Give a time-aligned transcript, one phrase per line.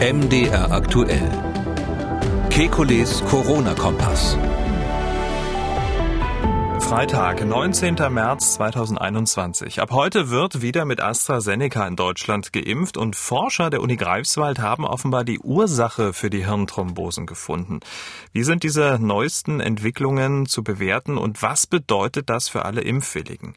[0.00, 1.28] MDR aktuell.
[2.50, 4.38] Kekules Corona-Kompass.
[6.78, 7.96] Freitag, 19.
[8.08, 9.82] März 2021.
[9.82, 14.86] Ab heute wird wieder mit AstraZeneca in Deutschland geimpft und Forscher der Uni Greifswald haben
[14.86, 17.80] offenbar die Ursache für die Hirnthrombosen gefunden.
[18.32, 23.56] Wie sind diese neuesten Entwicklungen zu bewerten und was bedeutet das für alle Impfwilligen?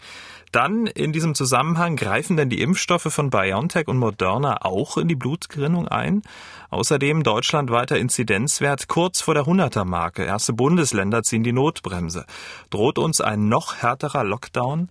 [0.52, 5.16] Dann in diesem Zusammenhang greifen denn die Impfstoffe von BioNTech und Moderna auch in die
[5.16, 6.24] Blutgerinnung ein?
[6.70, 10.24] Außerdem deutschlandweiter Inzidenzwert kurz vor der 100er Marke.
[10.24, 12.26] Erste Bundesländer ziehen die Notbremse.
[12.70, 14.90] Droht uns ein noch härterer Lockdown?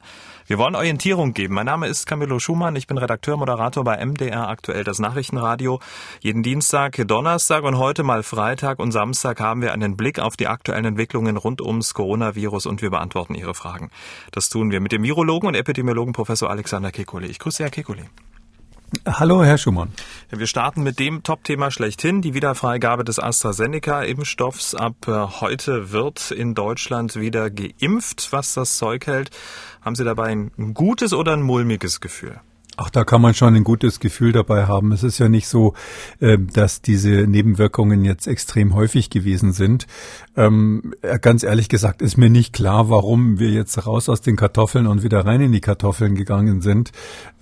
[0.51, 1.55] Wir wollen Orientierung geben.
[1.55, 2.75] Mein Name ist Camillo Schumann.
[2.75, 5.79] Ich bin Redakteur, Moderator bei MDR aktuell das Nachrichtenradio.
[6.23, 10.49] Jeden Dienstag, Donnerstag und heute mal Freitag und Samstag haben wir einen Blick auf die
[10.49, 13.93] aktuellen Entwicklungen rund ums Coronavirus und wir beantworten Ihre Fragen.
[14.33, 17.27] Das tun wir mit dem Virologen und Epidemiologen Professor Alexander Kekulé.
[17.27, 18.07] Ich grüße Herr Kekulé.
[19.07, 19.93] Hallo, Herr Schumann.
[20.31, 24.75] Wir starten mit dem Top-Thema schlechthin, die Wiederfreigabe des AstraZeneca-Impfstoffs.
[24.75, 29.31] Ab äh, heute wird in Deutschland wieder geimpft, was das Zeug hält.
[29.83, 32.41] Haben Sie dabei ein gutes oder ein mulmiges Gefühl?
[32.77, 34.93] Ach, da kann man schon ein gutes Gefühl dabei haben.
[34.93, 35.75] Es ist ja nicht so,
[36.21, 39.87] äh, dass diese Nebenwirkungen jetzt extrem häufig gewesen sind.
[40.37, 44.87] Ähm, ganz ehrlich gesagt ist mir nicht klar, warum wir jetzt raus aus den Kartoffeln
[44.87, 46.93] und wieder rein in die Kartoffeln gegangen sind.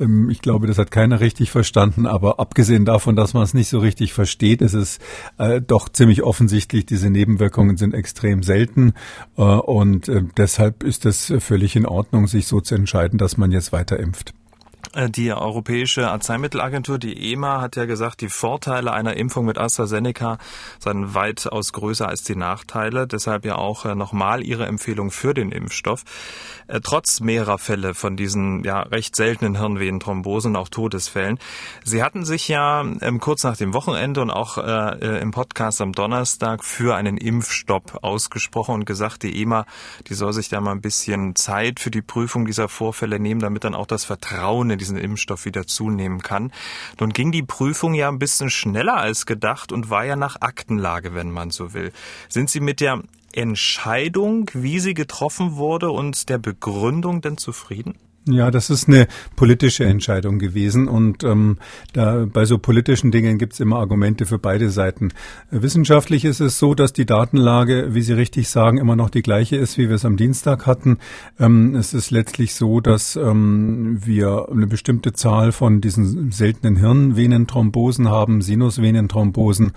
[0.00, 2.06] Ähm, ich glaube, das hat keiner richtig verstanden.
[2.06, 4.98] Aber abgesehen davon, dass man es nicht so richtig versteht, ist es
[5.38, 8.94] äh, doch ziemlich offensichtlich, diese Nebenwirkungen sind extrem selten.
[9.36, 13.72] Äh, und deshalb ist es völlig in Ordnung, sich so zu entscheiden, dass man jetzt
[13.72, 14.34] weiter impft.
[14.98, 20.38] Äh, die Europäische Arzneimittelagentur, die EMA, hat ja gesagt, die Vorteile einer Impfung mit AstraZeneca
[20.80, 23.06] seien weitaus größer als die Nachteile.
[23.06, 26.04] Deshalb ja auch äh, nochmal ihre Empfehlung für den Impfstoff.
[26.66, 31.38] Äh, trotz mehrerer Fälle von diesen ja recht seltenen Hirnvenenthrombosen, auch Todesfällen.
[31.84, 36.64] Sie hatten sich ja ähm, kurz nach dem Wochenende und auch im Podcast am Donnerstag
[36.64, 39.66] für einen Impfstopp ausgesprochen und gesagt, die EMA,
[40.08, 43.64] die soll sich da mal ein bisschen Zeit für die Prüfung dieser Vorfälle nehmen, damit
[43.64, 46.52] dann auch das Vertrauen in diesen Impfstoff wieder zunehmen kann.
[46.98, 51.14] Nun ging die Prüfung ja ein bisschen schneller als gedacht und war ja nach Aktenlage,
[51.14, 51.92] wenn man so will.
[52.28, 57.94] Sind Sie mit der Entscheidung, wie sie getroffen wurde und der Begründung denn zufrieden?
[58.30, 61.58] Ja, das ist eine politische Entscheidung gewesen und ähm,
[61.92, 65.10] da bei so politischen Dingen gibt's immer Argumente für beide Seiten.
[65.50, 69.56] Wissenschaftlich ist es so, dass die Datenlage, wie Sie richtig sagen, immer noch die gleiche
[69.56, 70.98] ist, wie wir es am Dienstag hatten.
[71.38, 78.08] Ähm, es ist letztlich so, dass ähm, wir eine bestimmte Zahl von diesen seltenen Hirnvenenthrombosen
[78.08, 79.72] haben, Sinusvenenthrombosen.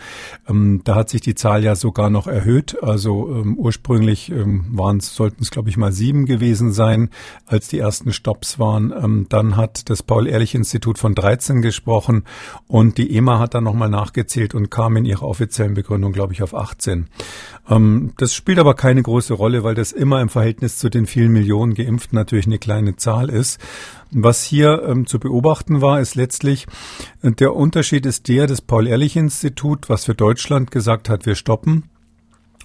[0.49, 2.77] Ähm, da hat sich die Zahl ja sogar noch erhöht.
[2.81, 7.09] Also ähm, ursprünglich ähm, es, sollten es glaube ich mal sieben gewesen sein,
[7.45, 8.91] als die ersten Stopp Jobs waren.
[8.91, 12.23] Ähm, dann hat das Paul-Ehrlich-Institut von 13 gesprochen
[12.67, 16.41] und die EMA hat dann nochmal nachgezählt und kam in ihrer offiziellen Begründung, glaube ich,
[16.41, 17.07] auf 18.
[17.69, 21.31] Ähm, das spielt aber keine große Rolle, weil das immer im Verhältnis zu den vielen
[21.31, 23.59] Millionen Geimpften natürlich eine kleine Zahl ist.
[24.11, 26.65] Was hier ähm, zu beobachten war, ist letztlich,
[27.21, 31.90] äh, der Unterschied ist der, das Paul-Ehrlich-Institut, was für Deutschland gesagt hat, wir stoppen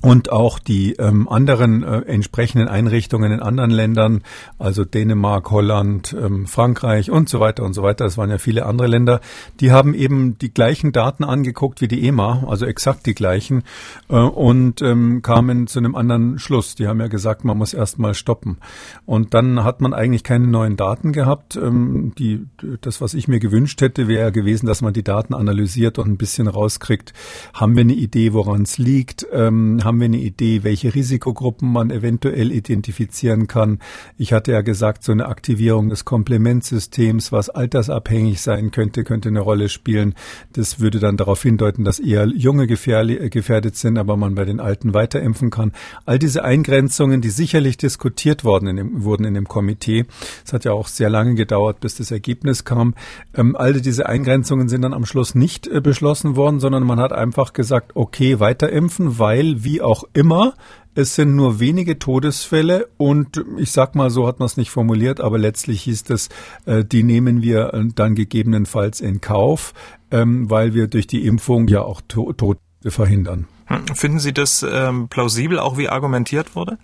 [0.06, 4.22] und auch die ähm, anderen äh, entsprechenden Einrichtungen in anderen Ländern,
[4.56, 8.66] also Dänemark, Holland, ähm, Frankreich und so weiter und so weiter, es waren ja viele
[8.66, 9.20] andere Länder,
[9.58, 13.64] die haben eben die gleichen Daten angeguckt wie die EMA, also exakt die gleichen,
[14.08, 16.76] äh, und ähm, kamen zu einem anderen Schluss.
[16.76, 18.58] Die haben ja gesagt, man muss erstmal stoppen.
[19.06, 21.56] Und dann hat man eigentlich keine neuen Daten gehabt.
[21.56, 22.46] Ähm, die,
[22.80, 26.16] das, was ich mir gewünscht hätte, wäre gewesen, dass man die Daten analysiert und ein
[26.16, 27.12] bisschen rauskriegt,
[27.54, 31.90] haben wir eine Idee, woran es liegt, ähm, haben wir eine Idee, welche Risikogruppen man
[31.90, 33.78] eventuell identifizieren kann.
[34.16, 39.40] Ich hatte ja gesagt, so eine Aktivierung des Komplementsystems, was altersabhängig sein könnte, könnte eine
[39.40, 40.14] Rolle spielen.
[40.52, 44.60] Das würde dann darauf hindeuten, dass eher junge äh, gefährdet sind, aber man bei den
[44.60, 45.20] Alten weiter
[45.50, 45.72] kann.
[46.04, 50.06] All diese Eingrenzungen, die sicherlich diskutiert worden in dem, wurden in dem Komitee.
[50.44, 52.94] Es hat ja auch sehr lange gedauert, bis das Ergebnis kam.
[53.34, 57.12] Ähm, all diese Eingrenzungen sind dann am Schluss nicht äh, beschlossen worden, sondern man hat
[57.12, 58.70] einfach gesagt, okay, weiter
[59.18, 60.54] weil wie wie auch immer.
[60.94, 65.20] Es sind nur wenige Todesfälle und ich sag mal, so hat man es nicht formuliert,
[65.20, 66.30] aber letztlich hieß es,
[66.64, 69.74] äh, die nehmen wir äh, dann gegebenenfalls in Kauf,
[70.10, 73.46] ähm, weil wir durch die Impfung ja auch Tote verhindern.
[73.66, 76.78] Hm, finden Sie das ähm, plausibel, auch wie argumentiert wurde?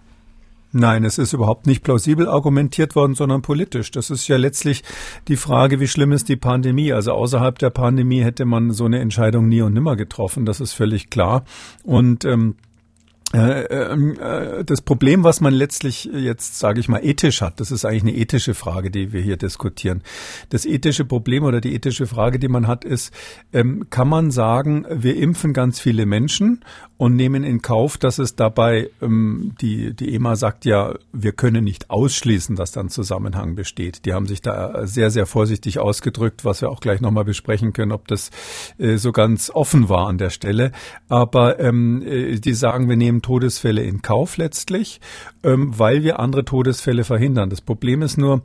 [0.72, 3.90] Nein, es ist überhaupt nicht plausibel argumentiert worden, sondern politisch.
[3.90, 4.82] Das ist ja letztlich
[5.28, 6.92] die Frage, wie schlimm ist die Pandemie.
[6.92, 10.44] Also außerhalb der Pandemie hätte man so eine Entscheidung nie und nimmer getroffen.
[10.44, 11.44] Das ist völlig klar.
[11.84, 12.71] Und ähm, äh, ähm, äh,
[13.32, 18.16] das Problem, was man letztlich jetzt, sage ich mal, ethisch hat, das ist eigentlich eine
[18.16, 20.02] ethische Frage, die wir hier diskutieren.
[20.50, 23.12] Das ethische Problem oder die ethische Frage, die man hat, ist,
[23.52, 26.62] ähm, kann man sagen, wir impfen ganz viele Menschen
[27.02, 31.64] und nehmen in Kauf, dass es dabei, ähm, die, die EMA sagt ja, wir können
[31.64, 34.04] nicht ausschließen, dass da ein Zusammenhang besteht.
[34.04, 37.92] Die haben sich da sehr, sehr vorsichtig ausgedrückt, was wir auch gleich nochmal besprechen können,
[37.92, 38.30] ob das
[38.78, 40.72] äh, so ganz offen war an der Stelle.
[41.08, 45.00] Aber ähm, äh, die sagen, wir nehmen Todesfälle in Kauf letztlich,
[45.42, 47.50] ähm, weil wir andere Todesfälle verhindern.
[47.50, 48.42] Das Problem ist nur,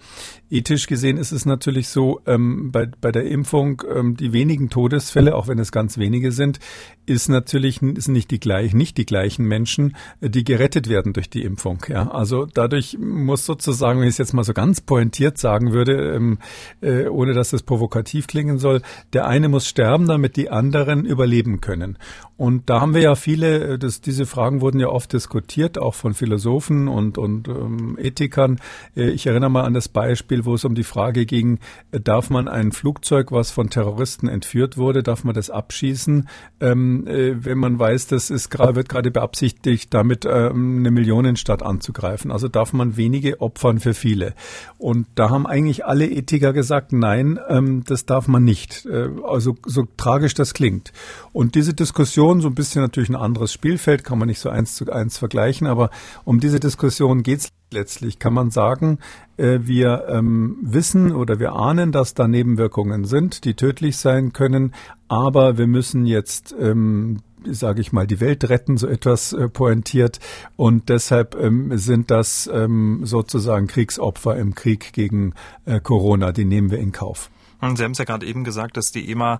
[0.49, 5.35] ethisch gesehen ist es natürlich so, ähm, bei, bei der Impfung, ähm, die wenigen Todesfälle,
[5.35, 6.59] auch wenn es ganz wenige sind,
[7.05, 11.29] ist natürlich ist nicht die gleich, nicht die gleichen Menschen, äh, die gerettet werden durch
[11.29, 11.79] die Impfung.
[11.87, 16.15] Ja, also dadurch muss sozusagen, wenn ich es jetzt mal so ganz pointiert sagen würde,
[16.15, 16.39] ähm,
[16.81, 18.81] äh, ohne dass es provokativ klingen soll,
[19.13, 21.97] der eine muss sterben, damit die anderen überleben können.
[22.37, 25.95] Und da haben wir ja viele, äh, das, diese Fragen wurden ja oft diskutiert, auch
[25.95, 28.59] von Philosophen und, und ähm, Ethikern.
[28.95, 31.59] Äh, ich erinnere mal an das Beispiel, wo es um die Frage ging,
[31.91, 36.29] äh, darf man ein Flugzeug, was von Terroristen entführt wurde, darf man das abschießen,
[36.61, 42.31] ähm, äh, wenn man weiß, das ist, wird gerade beabsichtigt, damit ähm, eine Millionenstadt anzugreifen.
[42.31, 44.35] Also darf man wenige opfern für viele.
[44.77, 48.85] Und da haben eigentlich alle Ethiker gesagt, nein, ähm, das darf man nicht.
[48.85, 50.93] Äh, also so tragisch das klingt.
[51.33, 54.49] Und diese Diskussion Diskussion, so ein bisschen natürlich ein anderes Spielfeld, kann man nicht so
[54.49, 55.89] eins zu eins vergleichen, aber
[56.25, 58.19] um diese Diskussion geht es letztlich.
[58.19, 58.99] Kann man sagen,
[59.37, 64.73] äh, wir ähm, wissen oder wir ahnen, dass da Nebenwirkungen sind, die tödlich sein können,
[65.07, 67.19] aber wir müssen jetzt ähm,
[67.49, 70.19] sage ich mal, die Welt retten, so etwas äh, pointiert.
[70.57, 75.33] Und deshalb ähm, sind das ähm, sozusagen Kriegsopfer im Krieg gegen
[75.65, 76.33] äh, Corona.
[76.33, 77.29] Die nehmen wir in Kauf.
[77.61, 79.39] Sie haben es ja gerade eben gesagt, dass die EMA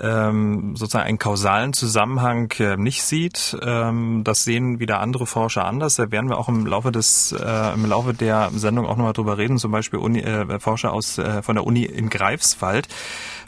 [0.00, 3.56] ähm, sozusagen einen kausalen Zusammenhang äh, nicht sieht.
[3.62, 5.96] Ähm, das sehen wieder andere Forscher anders.
[5.96, 9.36] Da werden wir auch im Laufe des äh, im Laufe der Sendung auch nochmal drüber
[9.36, 9.58] reden.
[9.58, 12.88] Zum Beispiel Uni, äh, Forscher aus äh, von der Uni in Greifswald.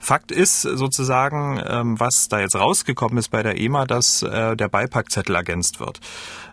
[0.03, 4.69] Fakt ist sozusagen, ähm, was da jetzt rausgekommen ist bei der EMA, dass äh, der
[4.69, 6.01] Beipackzettel ergänzt wird.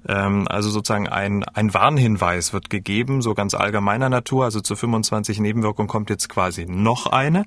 [0.08, 4.46] Ähm, also sozusagen ein, ein Warnhinweis wird gegeben, so ganz allgemeiner Natur.
[4.46, 7.46] Also zu 25 Nebenwirkungen kommt jetzt quasi noch eine.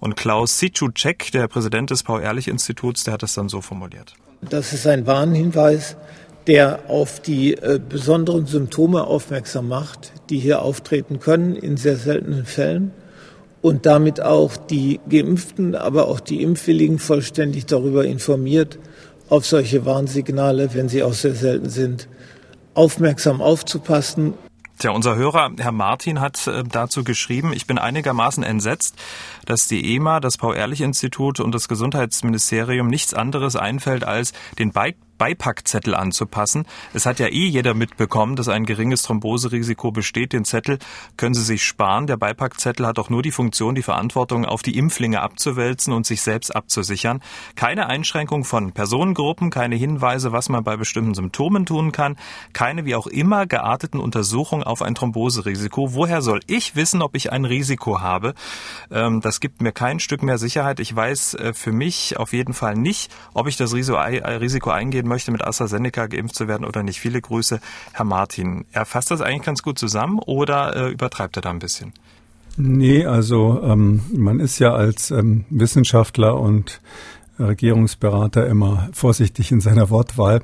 [0.00, 4.14] Und Klaus Sitschutschek, der Präsident des Paul-Ehrlich-Instituts, der hat das dann so formuliert.
[4.40, 5.96] Das ist ein Warnhinweis,
[6.46, 12.44] der auf die äh, besonderen Symptome aufmerksam macht, die hier auftreten können in sehr seltenen
[12.44, 12.92] Fällen
[13.60, 18.78] und damit auch die Geimpften, aber auch die Impfwilligen vollständig darüber informiert,
[19.32, 22.06] auf solche Warnsignale, wenn sie auch sehr selten sind,
[22.74, 24.34] aufmerksam aufzupassen.
[24.78, 28.94] Tja, unser Hörer, Herr Martin, hat äh, dazu geschrieben, ich bin einigermaßen entsetzt,
[29.46, 35.94] dass die EMA, das Paul-Ehrlich-Institut und das Gesundheitsministerium nichts anderes einfällt, als den Bike Beipackzettel
[35.94, 36.66] anzupassen.
[36.94, 40.32] Es hat ja eh jeder mitbekommen, dass ein geringes Thromboserisiko besteht.
[40.32, 40.80] Den Zettel
[41.16, 42.08] können Sie sich sparen.
[42.08, 46.22] Der Beipackzettel hat auch nur die Funktion, die Verantwortung auf die Impflinge abzuwälzen und sich
[46.22, 47.22] selbst abzusichern.
[47.54, 52.16] Keine Einschränkung von Personengruppen, keine Hinweise, was man bei bestimmten Symptomen tun kann,
[52.52, 55.94] keine wie auch immer gearteten Untersuchungen auf ein Thromboserisiko.
[55.94, 58.34] Woher soll ich wissen, ob ich ein Risiko habe?
[58.90, 60.80] Ähm, das gibt mir kein Stück mehr Sicherheit.
[60.80, 65.30] Ich weiß äh, für mich auf jeden Fall nicht, ob ich das Risiko eingehen möchte,
[65.30, 66.98] mit AstraZeneca geimpft zu werden oder nicht.
[66.98, 67.60] Viele Grüße,
[67.92, 68.64] Herr Martin.
[68.72, 71.92] Er fasst das eigentlich ganz gut zusammen oder äh, übertreibt er da ein bisschen?
[72.56, 76.80] Nee, also ähm, man ist ja als ähm, Wissenschaftler und
[77.46, 80.42] Regierungsberater immer vorsichtig in seiner Wortwahl.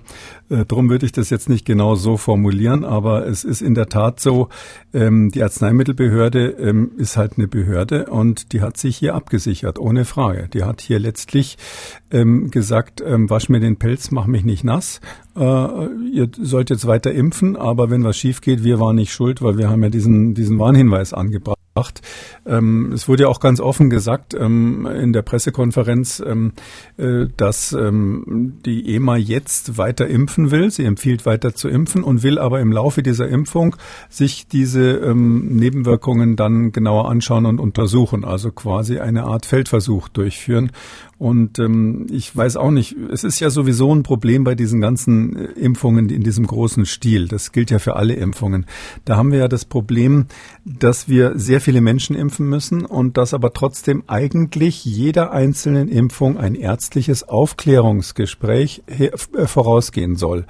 [0.50, 3.88] Äh, drum würde ich das jetzt nicht genau so formulieren, aber es ist in der
[3.88, 4.48] Tat so,
[4.92, 10.04] ähm, die Arzneimittelbehörde ähm, ist halt eine Behörde und die hat sich hier abgesichert, ohne
[10.04, 10.48] Frage.
[10.52, 11.58] Die hat hier letztlich
[12.10, 15.00] ähm, gesagt, wasch mir den Pelz, mach mich nicht nass.
[15.36, 19.42] Äh, ihr sollt jetzt weiter impfen, aber wenn was schief geht, wir waren nicht schuld,
[19.42, 21.57] weil wir haben ja diesen, diesen Warnhinweis angebracht.
[22.46, 26.52] Ähm, es wurde ja auch ganz offen gesagt ähm, in der Pressekonferenz, ähm,
[26.96, 30.70] äh, dass ähm, die EMA jetzt weiter impfen will.
[30.70, 33.76] Sie empfiehlt weiter zu impfen und will aber im Laufe dieser Impfung
[34.08, 38.24] sich diese ähm, Nebenwirkungen dann genauer anschauen und untersuchen.
[38.24, 40.72] Also quasi eine Art Feldversuch durchführen.
[41.18, 45.36] Und ähm, ich weiß auch nicht, es ist ja sowieso ein Problem bei diesen ganzen
[45.36, 47.26] äh, Impfungen in diesem großen Stil.
[47.26, 48.66] Das gilt ja für alle Impfungen.
[49.04, 50.26] Da haben wir ja das Problem,
[50.64, 56.38] dass wir sehr viele Menschen impfen müssen und dass aber trotzdem eigentlich jeder einzelnen Impfung
[56.38, 60.46] ein ärztliches Aufklärungsgespräch äh, vorausgehen soll.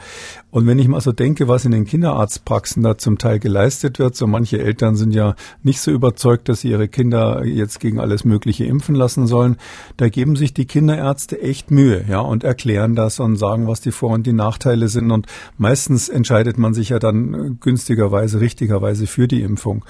[0.51, 4.17] Und wenn ich mal so denke, was in den Kinderarztpraxen da zum Teil geleistet wird,
[4.17, 8.25] so manche Eltern sind ja nicht so überzeugt, dass sie ihre Kinder jetzt gegen alles
[8.25, 9.59] Mögliche impfen lassen sollen,
[9.99, 13.93] da geben sich die Kinderärzte echt Mühe, ja, und erklären das und sagen, was die
[13.93, 15.11] Vor- und die Nachteile sind.
[15.11, 15.27] Und
[15.59, 19.85] meistens entscheidet man sich ja dann günstigerweise, richtigerweise für die Impfung.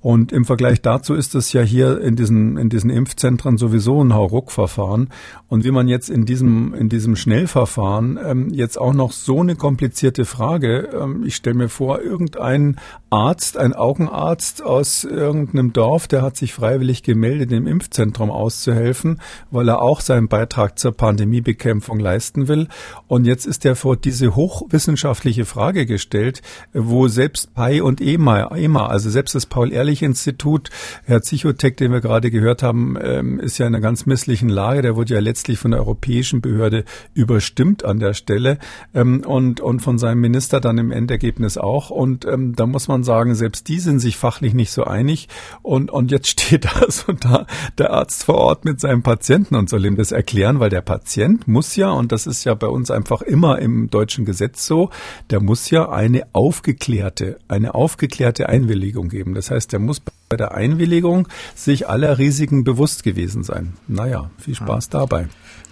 [0.00, 4.14] Und im Vergleich dazu ist es ja hier in diesen, in diesen Impfzentren sowieso ein
[4.14, 5.08] Hauruck-Verfahren.
[5.48, 9.56] Und wie man jetzt in diesem, in diesem Schnellverfahren ähm, jetzt auch noch so eine
[9.56, 12.76] komplizierte Frage, ähm, ich stelle mir vor, irgendein
[13.10, 19.68] Arzt, ein Augenarzt aus irgendeinem Dorf, der hat sich freiwillig gemeldet, im Impfzentrum auszuhelfen, weil
[19.68, 22.68] er auch seinen Beitrag zur Pandemiebekämpfung leisten will.
[23.06, 28.86] Und jetzt ist er vor diese hochwissenschaftliche Frage gestellt, wo selbst PI und EMA, EMA
[28.86, 30.70] also selbst das Paul-Ehrlich-Institut,
[31.04, 34.82] Herr Zichotek, den wir gerade gehört haben, ähm, ist ja in einer ganz misslichen Lage.
[34.82, 36.84] Der wurde ja letztlich von der europäischen Behörde
[37.14, 38.58] überstimmt an der Stelle
[38.94, 41.90] ähm, und, und von seinem Minister dann im Endergebnis auch.
[41.90, 45.28] Und ähm, da muss man sagen, selbst die sind sich fachlich nicht so einig.
[45.62, 47.46] Und, und jetzt steht da so da
[47.78, 51.46] der Arzt vor Ort mit seinem Patienten und soll ihm das erklären, weil der Patient
[51.46, 54.90] muss ja, und das ist ja bei uns einfach immer im deutschen Gesetz so,
[55.30, 59.34] der muss ja eine aufgeklärte, eine aufgeklärte Einwilligung geben.
[59.34, 63.74] Das heißt, der muss bei der Einwilligung sich aller Risiken bewusst gewesen sein.
[63.86, 64.98] Naja, viel Spaß ja.
[64.98, 65.28] dabei.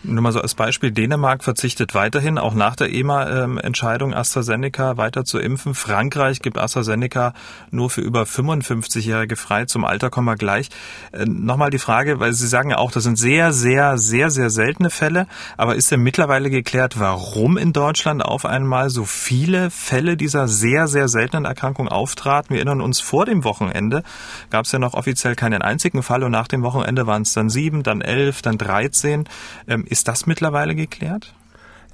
[0.06, 5.38] Nur mal so als Beispiel, Dänemark verzichtet weiterhin, auch nach der EMA-Entscheidung, AstraZeneca weiter zu
[5.38, 5.74] impfen.
[5.74, 7.32] Frankreich gibt AstraZeneca
[7.70, 9.64] nur für über 55-Jährige frei.
[9.64, 10.68] Zum Alter kommen wir gleich.
[11.12, 14.50] Äh, Nochmal die Frage, weil Sie sagen ja auch, das sind sehr, sehr, sehr, sehr
[14.50, 15.26] seltene Fälle.
[15.56, 20.86] Aber ist denn mittlerweile geklärt, warum in Deutschland auf einmal so viele Fälle dieser sehr,
[20.86, 22.50] sehr seltenen Erkrankung auftraten?
[22.50, 24.02] Wir erinnern uns, vor dem Wochenende
[24.50, 27.48] gab es ja noch offiziell keinen einzigen Fall und nach dem Wochenende waren es dann
[27.48, 29.26] sieben, dann elf, dann dreizehn.
[29.66, 31.34] Ähm, ist das mittlerweile geklärt?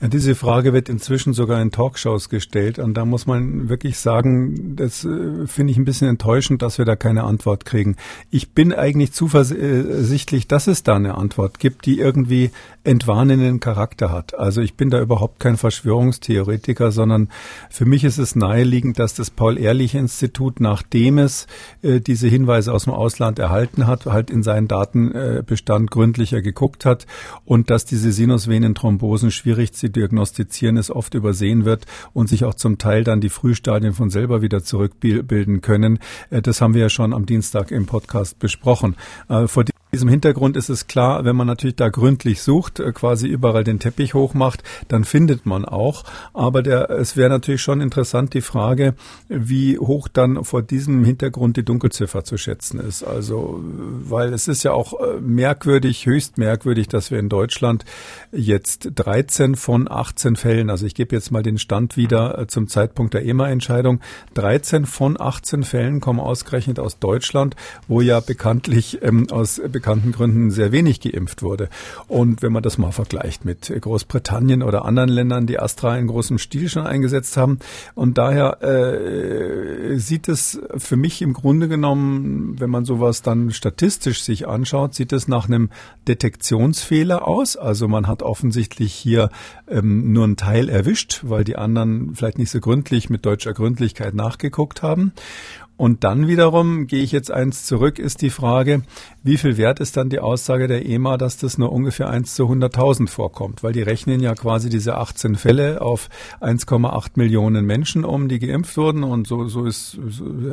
[0.00, 4.75] Ja, diese Frage wird inzwischen sogar in Talkshows gestellt und da muss man wirklich sagen,
[4.76, 7.97] das äh, finde ich ein bisschen enttäuschend, dass wir da keine Antwort kriegen.
[8.30, 12.50] Ich bin eigentlich zuversichtlich, dass es da eine Antwort gibt, die irgendwie
[12.83, 14.33] entwarnenden Charakter hat.
[14.38, 17.28] Also ich bin da überhaupt kein Verschwörungstheoretiker, sondern
[17.69, 21.47] für mich ist es naheliegend, dass das Paul-Ehrlich-Institut, nachdem es
[21.83, 27.07] äh, diese Hinweise aus dem Ausland erhalten hat, halt in seinen Datenbestand gründlicher geguckt hat
[27.45, 32.78] und dass diese Sinusvenenthrombosen schwierig zu diagnostizieren ist, oft übersehen wird und sich auch zum
[32.78, 35.99] Teil dann die Frühstadien von selber wieder zurückbilden können.
[36.30, 38.97] Äh, das haben wir ja schon am Dienstag im Podcast besprochen.
[39.28, 43.26] Äh, vor diesem Hintergrund ist es klar, wenn man natürlich da gründlich sucht, äh, quasi
[43.26, 46.04] überall den Teppich hochmacht, dann findet man auch.
[46.32, 48.94] Aber der, es wäre natürlich schon interessant die Frage,
[49.28, 53.02] wie hoch dann vor diesem Hintergrund die Dunkelziffer zu schätzen ist.
[53.02, 57.85] Also, weil es ist ja auch äh, merkwürdig, höchst merkwürdig, dass wir in Deutschland
[58.32, 62.68] jetzt 13 von 18 Fällen, also ich gebe jetzt mal den Stand wieder äh, zum
[62.68, 64.00] Zeitpunkt der EMA-Entscheidung,
[64.35, 67.56] 13 von 18 Fällen kommen ausgerechnet aus Deutschland,
[67.88, 71.70] wo ja bekanntlich ähm, aus bekannten Gründen sehr wenig geimpft wurde.
[72.06, 76.37] Und wenn man das mal vergleicht mit Großbritannien oder anderen Ländern, die Astra in großem
[76.37, 77.60] Stil schon eingesetzt haben.
[77.94, 84.22] Und daher äh, sieht es für mich im Grunde genommen, wenn man sowas dann statistisch
[84.22, 85.70] sich anschaut, sieht es nach einem
[86.06, 87.56] Detektionsfehler aus.
[87.56, 89.30] Also man hat offensichtlich hier
[89.66, 94.12] ähm, nur einen Teil erwischt, weil die anderen vielleicht nicht so gründlich mit deutscher Gründlichkeit
[94.12, 95.12] nachgeguckt haben.
[95.80, 98.82] Und dann wiederum, gehe ich jetzt eins zurück, ist die Frage,
[99.22, 102.44] wie viel wert ist dann die Aussage der EMA, dass das nur ungefähr 1 zu
[102.44, 103.62] 100.000 vorkommt?
[103.62, 106.10] Weil die rechnen ja quasi diese 18 Fälle auf
[106.42, 109.02] 1,8 Millionen Menschen um, die geimpft wurden.
[109.04, 109.99] Und so, so ist,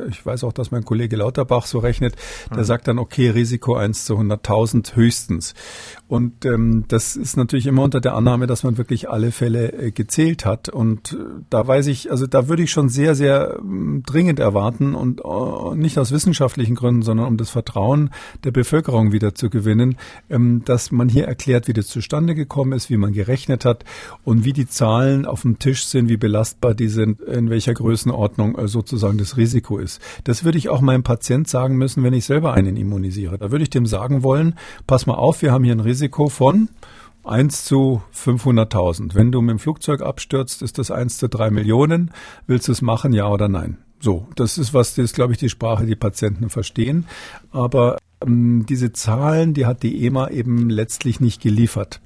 [0.09, 2.15] ich weiß auch, dass mein Kollege Lauterbach so rechnet,
[2.49, 2.63] der mhm.
[2.63, 5.55] sagt dann, okay, Risiko 1 zu 100.000 höchstens.
[6.07, 9.91] Und ähm, das ist natürlich immer unter der Annahme, dass man wirklich alle Fälle äh,
[9.91, 10.69] gezählt hat.
[10.69, 11.17] Und äh,
[11.49, 15.75] da weiß ich, also da würde ich schon sehr, sehr äh, dringend erwarten und äh,
[15.75, 18.11] nicht aus wissenschaftlichen Gründen, sondern um das Vertrauen
[18.45, 19.97] der Bevölkerung wieder zu gewinnen,
[20.29, 23.83] ähm, dass man hier erklärt, wie das zustande gekommen ist, wie man gerechnet hat
[24.23, 28.57] und wie die Zahlen auf dem Tisch sind, wie belastbar die sind, in welcher Größenordnung
[28.57, 30.01] äh, sozusagen das Risiko ist.
[30.23, 33.37] Das würde ich auch meinem Patient sagen müssen, wenn ich selber einen immunisiere.
[33.37, 35.96] Da würde ich dem sagen wollen, pass mal auf, wir haben hier ein Risiko
[36.29, 36.69] von
[37.23, 39.13] 1 zu 500.000.
[39.13, 42.11] Wenn du mit dem Flugzeug abstürzt, ist das 1 zu 3 Millionen.
[42.45, 43.77] Willst du es machen, ja oder nein?
[43.99, 47.05] So, das ist was, das ist, glaube ich, die Sprache, die Patienten verstehen.
[47.51, 51.99] Aber ähm, diese Zahlen, die hat die EMA eben letztlich nicht geliefert.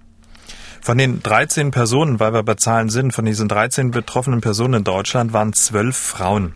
[0.81, 4.83] Von den 13 Personen, weil wir bei Zahlen sind, von diesen 13 betroffenen Personen in
[4.83, 6.53] Deutschland waren zwölf Frauen.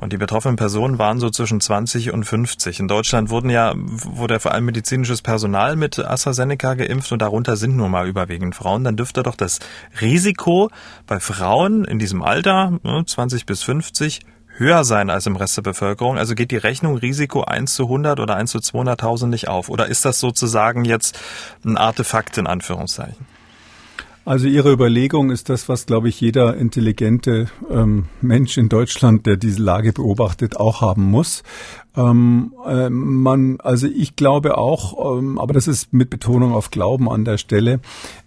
[0.00, 2.80] Und die betroffenen Personen waren so zwischen 20 und 50.
[2.80, 7.76] In Deutschland wurden ja, wurde vor allem medizinisches Personal mit AstraZeneca geimpft und darunter sind
[7.76, 8.82] nun mal überwiegend Frauen.
[8.82, 9.58] Dann dürfte doch das
[10.00, 10.70] Risiko
[11.06, 14.20] bei Frauen in diesem Alter, 20 ne, bis 50,
[14.56, 16.16] höher sein als im Rest der Bevölkerung?
[16.16, 19.68] Also geht die Rechnung Risiko 1 zu 100 oder 1 zu 200.000 nicht auf?
[19.68, 21.18] Oder ist das sozusagen jetzt
[21.64, 23.26] ein Artefakt in Anführungszeichen?
[24.24, 29.36] Also Ihre Überlegung ist das, was, glaube ich, jeder intelligente ähm, Mensch in Deutschland, der
[29.36, 31.42] diese Lage beobachtet, auch haben muss.
[31.96, 37.10] Ähm, äh, man, also ich glaube auch, ähm, aber das ist mit Betonung auf Glauben
[37.10, 37.80] an der Stelle,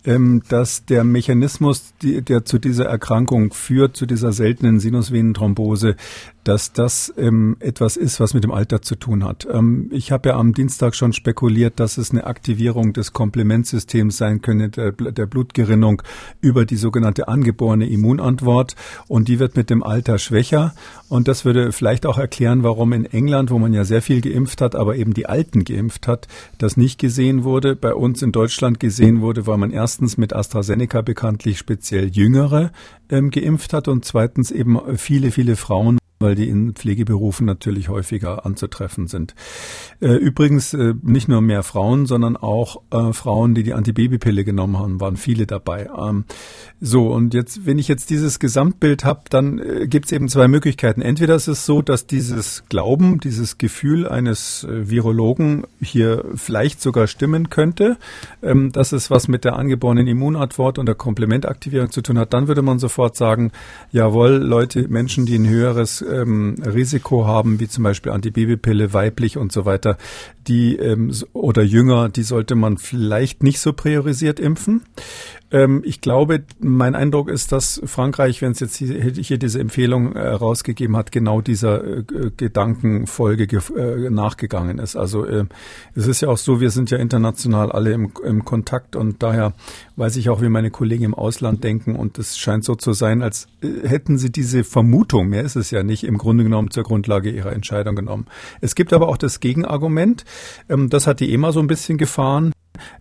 [0.04, 5.96] dass der Mechanismus, die, der zu dieser Erkrankung führt, zu dieser seltenen Sinusvenenthrombose,
[6.44, 9.48] dass das ähm, etwas ist, was mit dem Alter zu tun hat.
[9.50, 14.42] Ähm, ich habe ja am Dienstag schon spekuliert, dass es eine Aktivierung des Komplementsystems sein
[14.42, 16.02] könnte, der, der Blutgerinnung
[16.42, 18.76] über die sogenannte angeborene Immunantwort.
[19.08, 20.74] Und die wird mit dem Alter schwächer.
[21.08, 24.60] Und das würde vielleicht auch erklären, warum in England, wo man ja sehr viel geimpft
[24.60, 27.76] hat, aber eben die Alten geimpft hat, das nicht gesehen wurde.
[27.76, 32.72] Bei uns in Deutschland gesehen wurde, weil man erstens mit AstraZeneca bekanntlich speziell Jüngere
[33.10, 38.46] ähm, geimpft hat und zweitens eben viele, viele Frauen weil die in Pflegeberufen natürlich häufiger
[38.46, 39.36] anzutreffen sind.
[40.00, 44.80] Äh, übrigens äh, nicht nur mehr Frauen, sondern auch äh, Frauen, die die Antibabypille genommen
[44.80, 45.90] haben, waren viele dabei.
[45.96, 46.24] Ähm,
[46.80, 51.02] so, und jetzt, wenn ich jetzt dieses Gesamtbild habe, dann gibt es eben zwei Möglichkeiten.
[51.02, 57.50] Entweder ist es so, dass dieses Glauben, dieses Gefühl eines Virologen hier vielleicht sogar stimmen
[57.50, 57.98] könnte,
[58.42, 62.48] ähm, dass es was mit der angeborenen Immunantwort und der Komplementaktivierung zu tun hat, dann
[62.48, 63.52] würde man sofort sagen,
[63.92, 69.52] jawohl, Leute, Menschen, die ein höheres ähm, Risiko haben, wie zum Beispiel Antibabypille, weiblich und
[69.52, 69.98] so weiter,
[70.48, 74.82] die ähm, oder jünger, die sollte man vielleicht nicht so priorisiert impfen.
[75.54, 80.16] Ähm, ich glaube, mein Eindruck ist, dass Frankreich, wenn es jetzt hier, hier diese Empfehlung
[80.16, 82.04] äh, hat, genau dieser äh,
[82.36, 84.96] Gedankenfolge äh, nachgegangen ist.
[84.96, 85.46] Also äh,
[85.94, 89.54] es ist ja auch so, wir sind ja international alle im, im Kontakt und daher
[89.96, 93.22] weiß ich auch, wie meine Kollegen im Ausland denken und es scheint so zu sein,
[93.22, 96.84] als äh, hätten sie diese Vermutung, mehr ist es ja nicht, im Grunde genommen zur
[96.84, 98.26] Grundlage ihrer Entscheidung genommen.
[98.60, 100.26] Es gibt aber auch das Gegenargument,
[100.68, 102.53] das hat die EMA so ein bisschen gefahren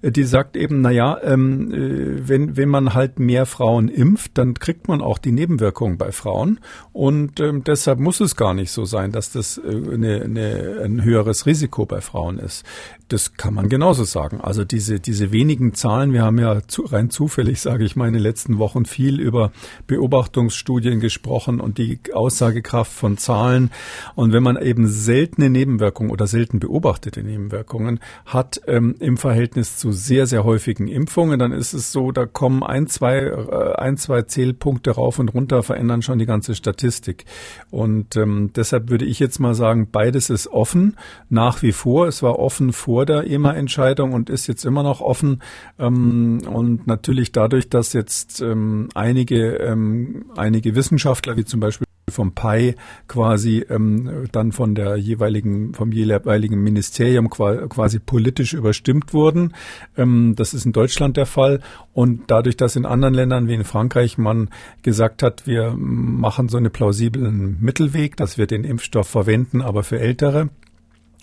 [0.02, 4.54] die sagt eben, na ja, ähm, äh, wenn, wenn man halt mehr Frauen impft, dann
[4.54, 6.60] kriegt man auch die Nebenwirkungen bei Frauen.
[6.92, 11.04] Und ähm, deshalb muss es gar nicht so sein, dass das äh, eine, eine, ein
[11.04, 12.64] höheres Risiko bei Frauen ist.
[13.08, 14.40] Das kann man genauso sagen.
[14.40, 18.14] Also diese, diese wenigen Zahlen, wir haben ja zu, rein zufällig, sage ich mal, in
[18.14, 19.52] den letzten Wochen viel über
[19.86, 23.70] Beobachtungsstudien gesprochen und die Aussagekraft von Zahlen.
[24.14, 29.92] Und wenn man eben seltene Nebenwirkungen oder selten beobachtete Nebenwirkungen hat ähm, im Verhältnis zu
[29.92, 34.22] sehr, sehr häufigen Impfungen, dann ist es so, da kommen ein, zwei, äh, ein, zwei
[34.22, 37.24] Zählpunkte rauf und runter, verändern schon die ganze Statistik.
[37.70, 40.96] Und ähm, deshalb würde ich jetzt mal sagen, beides ist offen,
[41.28, 42.06] nach wie vor.
[42.06, 45.42] Es war offen vor vor der EMA-Entscheidung und ist jetzt immer noch offen.
[45.78, 52.32] Ähm, und natürlich dadurch, dass jetzt ähm, einige, ähm, einige Wissenschaftler, wie zum Beispiel vom
[52.34, 52.74] PAI
[53.08, 59.54] quasi ähm, dann von der jeweiligen, vom jeweiligen Ministerium quasi politisch überstimmt wurden.
[59.96, 61.60] Ähm, das ist in Deutschland der Fall.
[61.92, 64.50] Und dadurch, dass in anderen Ländern wie in Frankreich man
[64.82, 69.98] gesagt hat, wir machen so einen plausiblen Mittelweg, dass wir den Impfstoff verwenden, aber für
[69.98, 70.50] Ältere,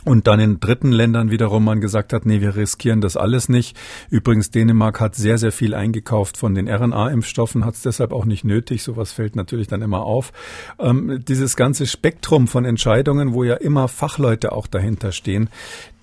[0.10, 3.78] und dann in dritten Ländern wiederum man gesagt hat, nee, wir riskieren das alles nicht.
[4.10, 8.44] Übrigens, Dänemark hat sehr, sehr viel eingekauft von den RNA-Impfstoffen, hat es deshalb auch nicht
[8.44, 8.82] nötig.
[8.82, 10.34] Sowas fällt natürlich dann immer auf.
[10.80, 15.48] Ähm, dieses ganze Spektrum von Entscheidungen, wo ja immer Fachleute auch dahinter stehen,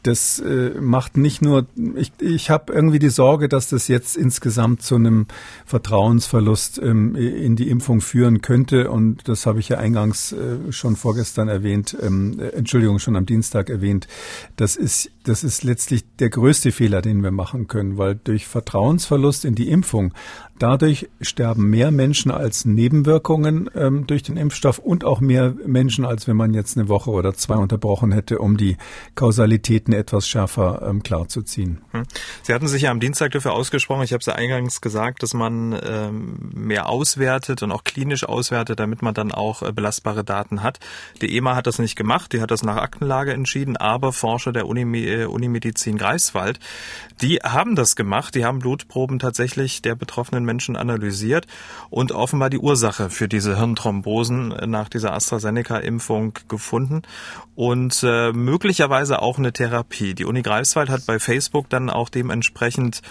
[0.06, 1.66] das äh, macht nicht nur,
[1.96, 5.26] ich, ich habe irgendwie die Sorge, dass das jetzt insgesamt zu einem
[5.64, 8.90] Vertrauensverlust ähm, in die Impfung führen könnte.
[8.90, 13.26] Und das habe ich ja eingangs äh, schon vorgestern erwähnt, ähm, äh, Entschuldigung, schon am
[13.26, 14.06] Dienstag erwähnt.
[14.54, 19.44] Das ist, das ist letztlich der größte Fehler, den wir machen können, weil durch Vertrauensverlust
[19.44, 20.14] in die Impfung
[20.58, 26.26] Dadurch sterben mehr Menschen als Nebenwirkungen ähm, durch den Impfstoff und auch mehr Menschen, als
[26.26, 28.78] wenn man jetzt eine Woche oder zwei unterbrochen hätte, um die
[29.14, 31.82] Kausalitäten etwas schärfer ähm, klarzuziehen.
[31.90, 32.04] Hm.
[32.42, 35.34] Sie hatten sich ja am Dienstag dafür ausgesprochen, ich habe es ja eingangs gesagt, dass
[35.34, 40.62] man ähm, mehr auswertet und auch klinisch auswertet, damit man dann auch äh, belastbare Daten
[40.62, 40.80] hat.
[41.20, 44.66] Die EMA hat das nicht gemacht, die hat das nach Aktenlage entschieden, aber Forscher der
[44.66, 46.60] Uni, äh, Unimedizin Greifswald,
[47.20, 51.46] die haben das gemacht, die haben Blutproben tatsächlich der betroffenen Menschen analysiert
[51.90, 57.02] und offenbar die Ursache für diese Hirnthrombosen nach dieser AstraZeneca-Impfung gefunden
[57.54, 60.14] und äh, möglicherweise auch eine Therapie.
[60.14, 63.02] Die Uni Greifswald hat bei Facebook dann auch dementsprechend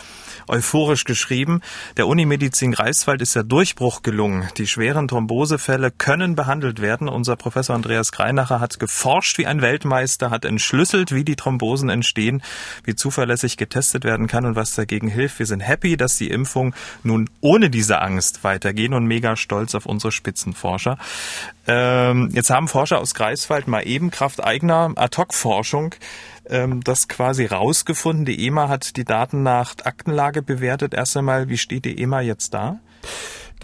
[0.47, 1.61] euphorisch geschrieben,
[1.97, 4.47] der Unimedizin Greifswald ist der Durchbruch gelungen.
[4.57, 7.09] Die schweren Thrombosefälle können behandelt werden.
[7.09, 12.43] Unser Professor Andreas Greinacher hat geforscht wie ein Weltmeister, hat entschlüsselt, wie die Thrombosen entstehen,
[12.83, 15.39] wie zuverlässig getestet werden kann und was dagegen hilft.
[15.39, 19.85] Wir sind happy, dass die Impfung nun ohne diese Angst weitergehen und mega stolz auf
[19.85, 20.97] unsere Spitzenforscher.
[21.67, 25.95] Ähm, jetzt haben Forscher aus Greifswald mal eben Kraft eigener Ad-Hoc-Forschung
[26.49, 28.25] ähm, das quasi rausgefunden.
[28.25, 30.93] Die EMA hat die Daten nach Aktenlage bewertet.
[30.93, 32.79] Erst einmal, wie steht die EMA jetzt da?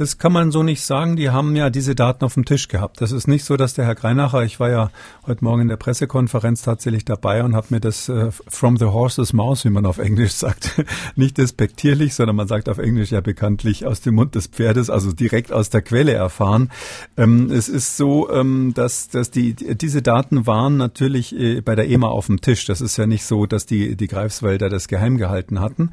[0.02, 1.16] Das kann man so nicht sagen.
[1.16, 3.02] Die haben ja diese Daten auf dem Tisch gehabt.
[3.02, 4.90] Das ist nicht so, dass der Herr Greinacher, ich war ja
[5.28, 9.32] heute Morgen in der Pressekonferenz tatsächlich dabei und habe mir das äh, from the horse's
[9.32, 10.84] mouth, wie man auf Englisch sagt,
[11.16, 15.12] nicht despektierlich, sondern man sagt auf Englisch ja bekanntlich aus dem Mund des Pferdes, also
[15.12, 16.72] direkt aus der Quelle erfahren.
[17.16, 21.88] Ähm, es ist so, ähm, dass, dass die, diese Daten waren natürlich äh, bei der
[21.88, 22.66] EMA auf dem Tisch.
[22.66, 25.92] Das ist ja nicht so, dass die, die Greifswälder das geheim gehalten hatten.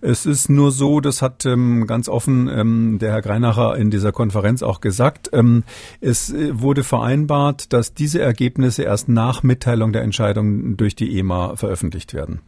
[0.00, 3.90] Es ist nur so, das hat ähm, ganz offen ähm, der Herr Greinacher Greinacher in
[3.90, 5.30] dieser Konferenz auch gesagt.
[5.32, 5.64] Ähm,
[6.00, 11.56] es äh, wurde vereinbart, dass diese Ergebnisse erst nach Mitteilung der Entscheidung durch die EMA
[11.56, 12.40] veröffentlicht werden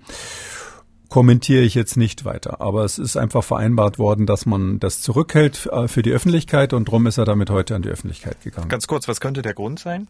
[1.09, 2.63] kommentiere ich jetzt nicht weiter.
[2.63, 6.89] Aber es ist einfach vereinbart worden, dass man das zurückhält äh, für die Öffentlichkeit und
[6.89, 8.71] darum ist er damit heute an die Öffentlichkeit gegangen.
[8.71, 10.09] Ganz kurz, was könnte der Grund sein?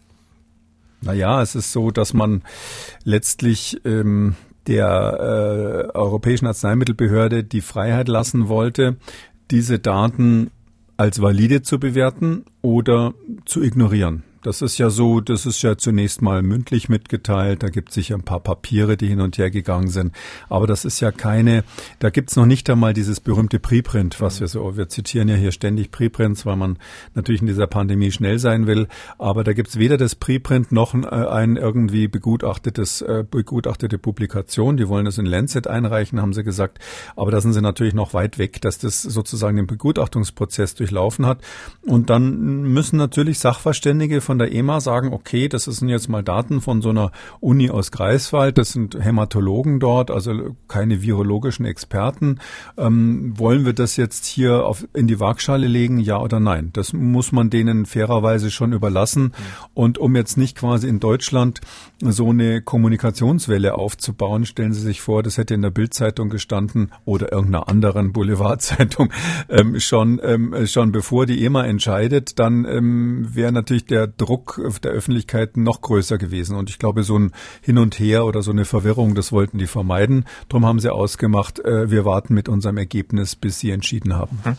[1.01, 2.43] Naja, es ist so, dass man
[3.03, 4.37] letztlich ähm,
[4.69, 8.97] der äh, Europäischen Arzneimittelbehörde die Freiheit lassen wollte,
[9.51, 10.53] diese Daten
[11.03, 13.13] als valide zu bewerten oder
[13.45, 14.23] zu ignorieren.
[14.43, 17.63] Das ist ja so, das ist ja zunächst mal mündlich mitgeteilt.
[17.63, 20.13] Da gibt es sicher ein paar Papiere, die hin und her gegangen sind.
[20.49, 21.63] Aber das ist ja keine,
[22.01, 25.37] da gibt es noch nicht einmal dieses berühmte Preprint, was wir so, wir zitieren ja
[25.37, 26.79] hier ständig Preprints, weil man
[27.15, 28.89] natürlich in dieser Pandemie schnell sein will.
[29.17, 34.77] Aber da gibt es weder das Preprint noch ein, äh, irgendwie begutachtetes, äh, begutachtete Publikation.
[34.77, 36.79] Die wollen das in Lancet einreichen, haben sie gesagt.
[37.15, 41.39] Aber da sind sie natürlich noch weit weg, dass das sozusagen den Begutachtungsprozess durchlaufen hat.
[41.83, 46.23] Und dann müssen natürlich Sachverständige von von der EMA sagen, okay, das sind jetzt mal
[46.23, 52.39] Daten von so einer Uni aus Greifswald, das sind Hämatologen dort, also keine virologischen Experten.
[52.79, 56.71] Ähm, wollen wir das jetzt hier auf, in die Waagschale legen, ja oder nein?
[56.73, 59.35] Das muss man denen fairerweise schon überlassen.
[59.75, 61.61] Und um jetzt nicht quasi in Deutschland
[62.01, 67.33] so eine Kommunikationswelle aufzubauen, stellen Sie sich vor, das hätte in der Bildzeitung gestanden oder
[67.33, 69.13] irgendeiner anderen Boulevardzeitung
[69.51, 74.93] ähm, schon ähm, schon bevor die EMA entscheidet, dann ähm, wäre natürlich der Druck der
[74.93, 76.57] Öffentlichkeit noch größer gewesen.
[76.57, 79.67] Und ich glaube, so ein Hin und Her oder so eine Verwirrung, das wollten die
[79.67, 80.27] vermeiden.
[80.49, 84.39] Darum haben sie ausgemacht, äh, wir warten mit unserem Ergebnis, bis sie entschieden haben.
[84.45, 84.57] Hm.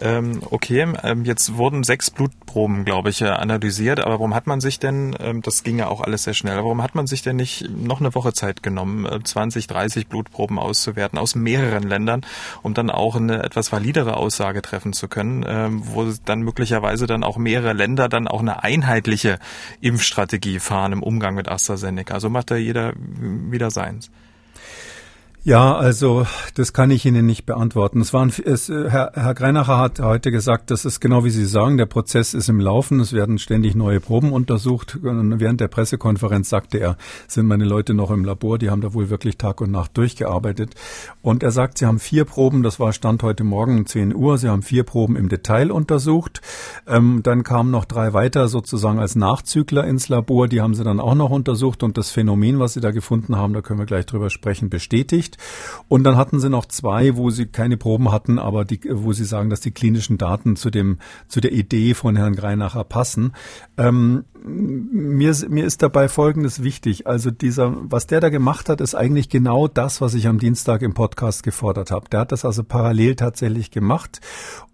[0.00, 4.00] Ähm, okay, ähm, jetzt wurden sechs Blutproben, glaube ich, äh, analysiert.
[4.00, 6.82] Aber warum hat man sich denn, ähm, das ging ja auch alles sehr schnell, warum
[6.82, 11.18] hat man sich denn nicht noch eine Woche Zeit genommen, äh, 20, 30 Blutproben auszuwerten
[11.18, 12.22] aus mehreren Ländern,
[12.62, 17.22] um dann auch eine etwas validere Aussage treffen zu können, ähm, wo dann möglicherweise dann
[17.24, 19.38] auch mehrere Länder dann auch eine Einheit einheitliche
[19.80, 22.20] Impfstrategie fahren im Umgang mit AstraZeneca.
[22.20, 24.10] So macht da jeder wieder seins.
[25.46, 28.00] Ja, also das kann ich Ihnen nicht beantworten.
[28.00, 31.76] Es waren, es, Herr, Herr Greinacher hat heute gesagt, das ist genau wie Sie sagen,
[31.76, 34.96] der Prozess ist im Laufen, es werden ständig neue Proben untersucht.
[35.02, 36.96] Und während der Pressekonferenz sagte er,
[37.28, 40.76] sind meine Leute noch im Labor, die haben da wohl wirklich Tag und Nacht durchgearbeitet.
[41.20, 44.48] Und er sagt, Sie haben vier Proben, das war Stand heute Morgen 10 Uhr, Sie
[44.48, 46.40] haben vier Proben im Detail untersucht.
[46.86, 51.00] Ähm, dann kamen noch drei weiter sozusagen als Nachzügler ins Labor, die haben Sie dann
[51.00, 54.06] auch noch untersucht und das Phänomen, was Sie da gefunden haben, da können wir gleich
[54.06, 55.33] drüber sprechen, bestätigt.
[55.88, 59.24] Und dann hatten sie noch zwei, wo sie keine Proben hatten, aber die, wo sie
[59.24, 63.32] sagen, dass die klinischen Daten zu dem, zu der Idee von Herrn Greinacher passen.
[63.76, 67.06] Ähm, mir, mir ist dabei Folgendes wichtig.
[67.06, 70.82] Also dieser, was der da gemacht hat, ist eigentlich genau das, was ich am Dienstag
[70.82, 72.08] im Podcast gefordert habe.
[72.10, 74.20] Der hat das also parallel tatsächlich gemacht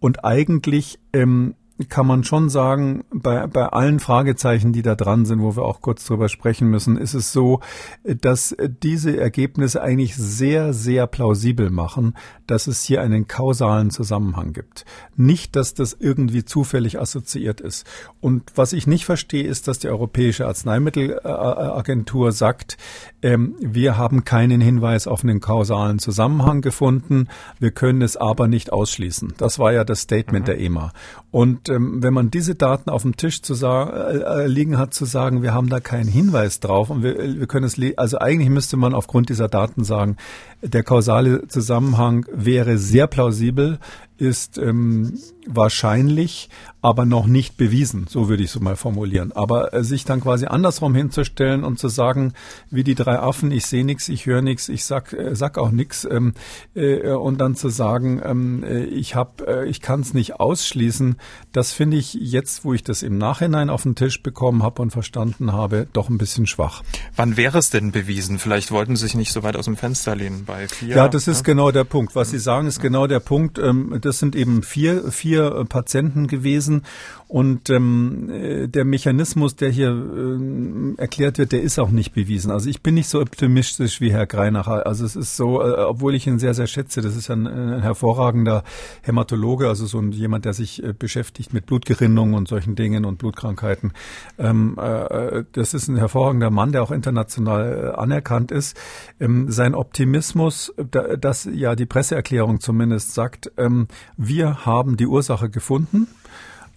[0.01, 1.55] und eigentlich ähm,
[1.89, 5.81] kann man schon sagen, bei, bei allen Fragezeichen, die da dran sind, wo wir auch
[5.81, 7.61] kurz drüber sprechen müssen, ist es so,
[8.05, 12.15] dass diese Ergebnisse eigentlich sehr, sehr plausibel machen,
[12.47, 14.85] dass es hier einen kausalen Zusammenhang gibt.
[15.17, 17.87] Nicht, dass das irgendwie zufällig assoziiert ist.
[18.21, 22.77] Und was ich nicht verstehe, ist, dass die Europäische Arzneimittelagentur sagt,
[23.23, 28.73] ähm, wir haben keinen Hinweis auf einen kausalen Zusammenhang gefunden, wir können es aber nicht
[28.73, 29.35] ausschließen.
[29.39, 30.47] Das war ja das Statement mhm.
[30.47, 30.93] der EMA.
[31.31, 34.93] Und ähm, wenn man diese Daten auf dem Tisch zu sagen, äh, äh, liegen hat,
[34.93, 38.51] zu sagen, wir haben da keinen Hinweis drauf und wir, wir können es, also eigentlich
[38.51, 40.17] müsste man aufgrund dieser Daten sagen,
[40.61, 43.79] der kausale Zusammenhang wäre sehr plausibel
[44.21, 46.51] ist ähm, wahrscheinlich,
[46.83, 49.33] aber noch nicht bewiesen, so würde ich es mal formulieren.
[49.33, 52.35] Aber äh, sich dann quasi andersrum hinzustellen und zu sagen,
[52.71, 55.71] wie die drei Affen, ich sehe nichts, ich höre nichts, ich sag, äh, sag auch
[55.71, 56.35] nichts, ähm,
[56.75, 61.17] äh, und dann zu sagen, ähm, äh, ich hab, äh, ich kann es nicht ausschließen,
[61.53, 64.91] das finde ich jetzt, wo ich das im Nachhinein auf den Tisch bekommen habe und
[64.91, 66.83] verstanden habe, doch ein bisschen schwach.
[67.17, 68.39] Wann wäre es denn bewiesen?
[68.39, 70.97] Vielleicht wollten Sie sich nicht so weit aus dem Fenster lehnen bei vier.
[70.97, 71.53] Ja, das ist ja?
[71.53, 72.15] genau der Punkt.
[72.15, 73.59] Was Sie sagen, ist genau der Punkt.
[73.59, 76.83] Ähm, das sind eben vier, vier äh, Patienten gewesen
[77.31, 82.51] und ähm, äh, der Mechanismus, der hier äh, erklärt wird, der ist auch nicht bewiesen.
[82.51, 84.85] Also ich bin nicht so optimistisch wie Herr Greinacher.
[84.85, 87.83] Also es ist so, äh, obwohl ich ihn sehr, sehr schätze, das ist ein, ein
[87.83, 88.65] hervorragender
[89.03, 93.19] Hämatologe, also so ein, jemand, der sich äh, beschäftigt mit Blutgerinnung und solchen Dingen und
[93.19, 93.93] Blutkrankheiten.
[94.37, 98.77] Ähm, äh, das ist ein hervorragender Mann, der auch international äh, anerkannt ist.
[99.21, 105.49] Ähm, sein Optimismus, da, dass ja die Presseerklärung zumindest sagt, ähm, wir haben die Ursache
[105.49, 106.09] gefunden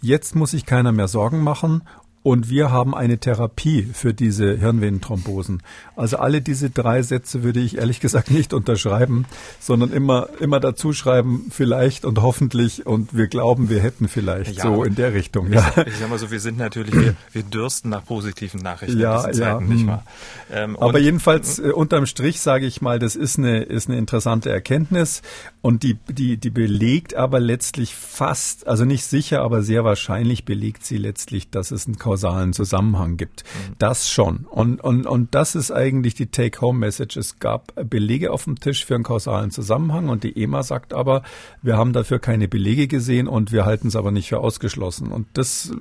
[0.06, 1.84] Jetzt muss sich keiner mehr Sorgen machen
[2.23, 5.62] und wir haben eine Therapie für diese Hirnvenenthrombosen.
[5.97, 9.25] Also alle diese drei Sätze würde ich ehrlich gesagt nicht unterschreiben,
[9.59, 14.63] sondern immer, immer dazu schreiben, vielleicht und hoffentlich und wir glauben, wir hätten vielleicht ja,
[14.63, 15.51] so in der Richtung.
[15.51, 15.73] Ja.
[15.75, 19.17] Ich, ich sag mal so, wir sind natürlich, wir, wir dürsten nach positiven Nachrichten ja,
[19.17, 19.88] in Zeiten, ja, nicht hm.
[19.88, 20.05] wahr?
[20.51, 24.49] Ähm, Aber jedenfalls äh, unterm Strich sage ich mal, das ist eine, ist eine interessante
[24.49, 25.21] Erkenntnis
[25.62, 30.86] und die, die, die belegt aber letztlich fast, also nicht sicher, aber sehr wahrscheinlich belegt
[30.86, 33.43] sie letztlich, dass es ein kausalen Zusammenhang gibt.
[33.43, 33.76] Mhm.
[33.80, 34.45] Das schon.
[34.49, 37.17] Und, und, und das ist eigentlich die Take-Home-Message.
[37.17, 41.23] Es gab Belege auf dem Tisch für einen kausalen Zusammenhang und die EMA sagt aber,
[41.63, 45.12] wir haben dafür keine Belege gesehen und wir halten es aber nicht für ausgeschlossen.
[45.12, 45.71] Und das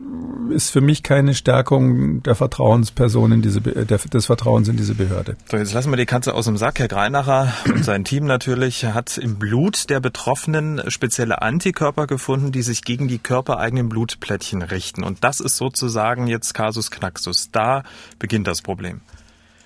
[0.50, 5.36] ist für mich keine Stärkung der Vertrauensperson in diese, der, des Vertrauens in diese Behörde.
[5.50, 6.78] So, jetzt lassen wir die Katze aus dem Sack.
[6.78, 12.62] Herr Greinacher und sein Team natürlich hat im Blut der Betroffenen spezielle Antikörper gefunden, die
[12.62, 15.04] sich gegen die körpereigenen Blutplättchen richten.
[15.04, 17.50] Und das ist sozusagen sagen jetzt Kasus Knaxus.
[17.50, 17.82] Da
[18.18, 19.00] beginnt das Problem.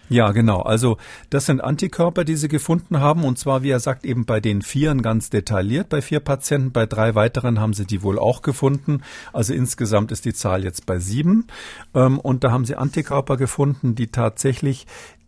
[0.09, 0.61] Ja, genau.
[0.61, 0.99] Also
[1.31, 3.25] das sind Antikörper, die sie gefunden haben.
[3.25, 6.71] Und zwar, wie er sagt, eben bei den Vieren ganz detailliert, bei vier Patienten.
[6.71, 9.03] Bei drei weiteren haben sie die wohl auch gefunden.
[9.33, 11.49] Also insgesamt ist die Zahl jetzt bei sieben.
[11.92, 14.87] Ähm, und da haben sie Antikörper gefunden, die tatsächlich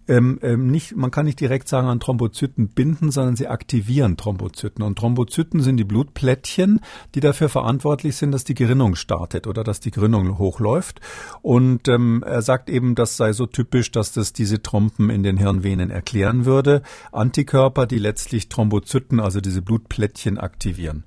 [0.09, 4.83] ähm, ähm, nicht, man kann nicht direkt sagen, an Thrombozyten binden, sondern sie aktivieren Thrombozyten.
[4.83, 6.81] Und Thrombozyten sind die Blutplättchen,
[7.14, 11.01] die dafür verantwortlich sind, dass die Gerinnung startet oder dass die Gerinnung hochläuft.
[11.42, 15.37] Und ähm, er sagt eben, das sei so typisch, dass das diese Trompen in den
[15.37, 16.83] Hirnvenen erklären würde.
[17.12, 21.05] Antikörper, die letztlich Thrombozyten, also diese Blutplättchen aktivieren.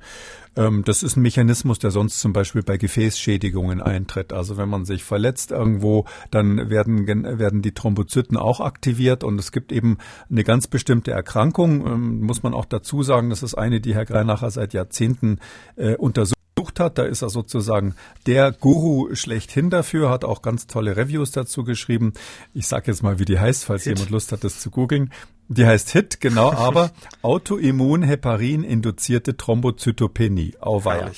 [0.56, 4.34] Ähm, das ist ein Mechanismus, der sonst zum Beispiel bei Gefäßschädigungen eintritt.
[4.34, 9.52] Also wenn man sich verletzt irgendwo, dann werden, werden die Thrombozyten auch aktiviert und es
[9.52, 9.98] gibt eben
[10.30, 14.06] eine ganz bestimmte Erkrankung, ähm, muss man auch dazu sagen, das ist eine, die Herr
[14.06, 15.40] Greinacher seit Jahrzehnten
[15.76, 16.36] äh, untersucht
[16.80, 16.98] hat.
[16.98, 22.14] Da ist er sozusagen der Guru schlechthin dafür, hat auch ganz tolle Reviews dazu geschrieben.
[22.54, 23.98] Ich sage jetzt mal, wie die heißt, falls Hit.
[23.98, 25.12] jemand Lust hat, das zu googeln.
[25.54, 26.92] Die heißt HIT, genau, aber
[27.24, 30.54] Autoimmun-Heparin-induzierte Thrombozytopenie.
[30.62, 31.12] Auweia.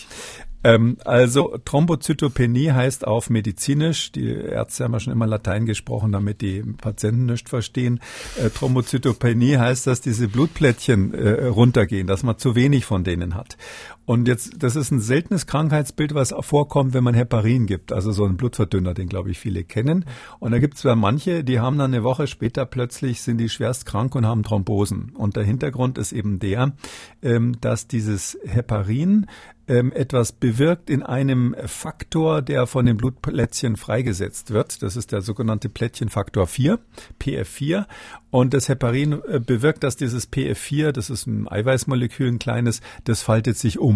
[0.64, 6.42] Ähm, also Thrombozytopenie heißt auf medizinisch, die Ärzte haben ja schon immer Latein gesprochen, damit
[6.42, 8.00] die Patienten nicht verstehen.
[8.42, 13.58] Äh, Thrombozytopenie heißt, dass diese Blutplättchen äh, runtergehen, dass man zu wenig von denen hat.
[14.06, 18.26] Und jetzt, das ist ein seltenes Krankheitsbild, was vorkommt, wenn man Heparin gibt, also so
[18.26, 20.06] ein Blutverdünner, den glaube ich viele kennen.
[20.40, 23.50] Und da gibt es zwar manche, die haben dann eine Woche später plötzlich sind die
[23.50, 25.12] schwerst krank und haben Thrombosen.
[25.16, 26.74] Und der Hintergrund ist eben der,
[27.22, 29.28] ähm, dass dieses Heparin
[29.68, 34.84] ähm, etwas bewirkt in einem Faktor, der von den Blutplättchen freigesetzt wird.
[34.84, 36.80] Das ist der sogenannte Plättchenfaktor 4,
[37.22, 37.86] PF4.
[38.30, 43.22] Und das Heparin äh, bewirkt, dass dieses PF4, das ist ein Eiweißmolekül, ein kleines, das
[43.22, 43.93] faltet sich um.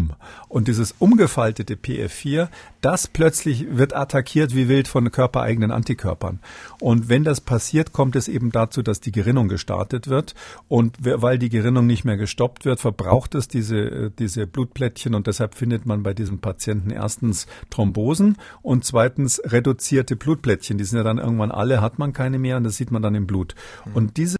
[0.47, 2.49] Und dieses umgefaltete PF4,
[2.81, 6.39] das plötzlich wird attackiert wie wild von körpereigenen Antikörpern.
[6.79, 10.35] Und wenn das passiert, kommt es eben dazu, dass die Gerinnung gestartet wird.
[10.67, 15.27] Und weil die Gerinnung nicht mehr gestoppt wird, verbraucht es diese, äh, diese Blutplättchen und
[15.27, 20.77] deshalb findet man bei diesem Patienten erstens Thrombosen und zweitens reduzierte Blutplättchen.
[20.77, 23.15] Die sind ja dann irgendwann alle, hat man keine mehr und das sieht man dann
[23.15, 23.55] im Blut.
[23.93, 24.36] Und diese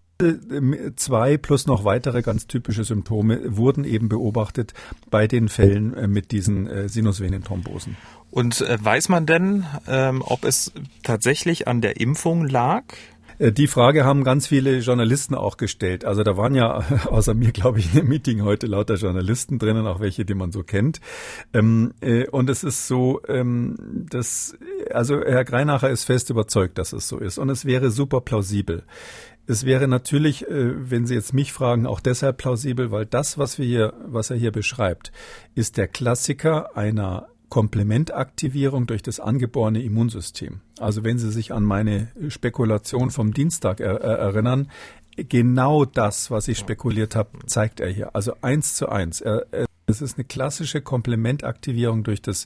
[0.96, 4.74] zwei plus noch weitere ganz typische Symptome wurden eben beobachtet
[5.10, 7.96] bei den Fällen äh, mit diesen äh, Sinusvenenthrombosen.
[8.30, 12.84] Und äh, weiß man denn, ähm, ob es tatsächlich an der Impfung lag?
[13.40, 16.04] Die Frage haben ganz viele Journalisten auch gestellt.
[16.04, 19.86] Also da waren ja außer mir, glaube ich, in dem Meeting heute lauter Journalisten drinnen,
[19.86, 21.00] auch welche, die man so kennt.
[21.54, 23.76] Ähm, äh, und es ist so, ähm,
[24.10, 24.58] dass,
[24.92, 27.38] also Herr Greinacher ist fest überzeugt, dass es so ist.
[27.38, 28.82] Und es wäre super plausibel.
[29.50, 33.58] Es wäre natürlich, äh, wenn Sie jetzt mich fragen, auch deshalb plausibel, weil das, was
[33.58, 35.10] wir hier, was er hier beschreibt,
[35.54, 40.60] ist der Klassiker einer Komplementaktivierung durch das angeborene Immunsystem.
[40.78, 44.70] Also wenn Sie sich an meine Spekulation vom Dienstag er, er, erinnern,
[45.16, 48.14] genau das, was ich spekuliert habe, zeigt er hier.
[48.14, 49.24] Also eins zu eins.
[49.86, 52.44] Es ist eine klassische Komplementaktivierung durch das,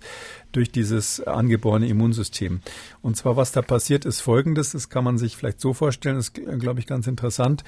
[0.53, 2.61] durch dieses angeborene Immunsystem.
[3.01, 4.73] Und zwar, was da passiert, ist Folgendes.
[4.73, 6.17] Das kann man sich vielleicht so vorstellen.
[6.17, 7.65] Das ist, glaube ich, ganz interessant.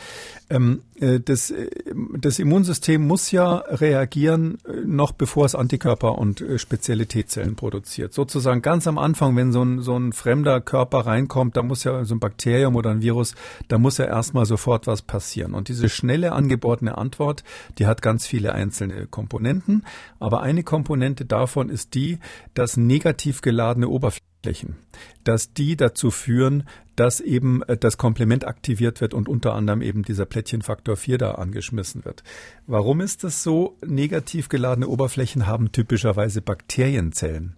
[0.51, 1.68] Ähm, äh, das, äh,
[2.16, 8.12] das Immunsystem muss ja reagieren, äh, noch bevor es Antikörper und spezielle T-Zellen produziert.
[8.12, 12.05] Sozusagen ganz am Anfang, wenn so ein, so ein fremder Körper reinkommt, da muss ja
[12.05, 13.35] so ein Bakterium oder ein Virus,
[13.68, 15.55] da muss ja erstmal sofort was passieren.
[15.55, 17.44] Und diese schnelle angeborene Antwort,
[17.79, 19.07] die hat ganz viele einzelne.
[19.11, 19.85] Komponenten,
[20.18, 22.18] aber eine Komponente davon ist die,
[22.55, 24.76] dass negativ geladene Oberflächen,
[25.24, 26.64] dass die dazu führen,
[26.96, 31.32] dass eben äh, das Komplement aktiviert wird und unter anderem eben dieser Plättchenfaktor 4 da
[31.32, 32.22] angeschmissen wird.
[32.66, 33.76] Warum ist das so?
[33.84, 37.56] Negativ geladene Oberflächen haben typischerweise Bakterienzellen.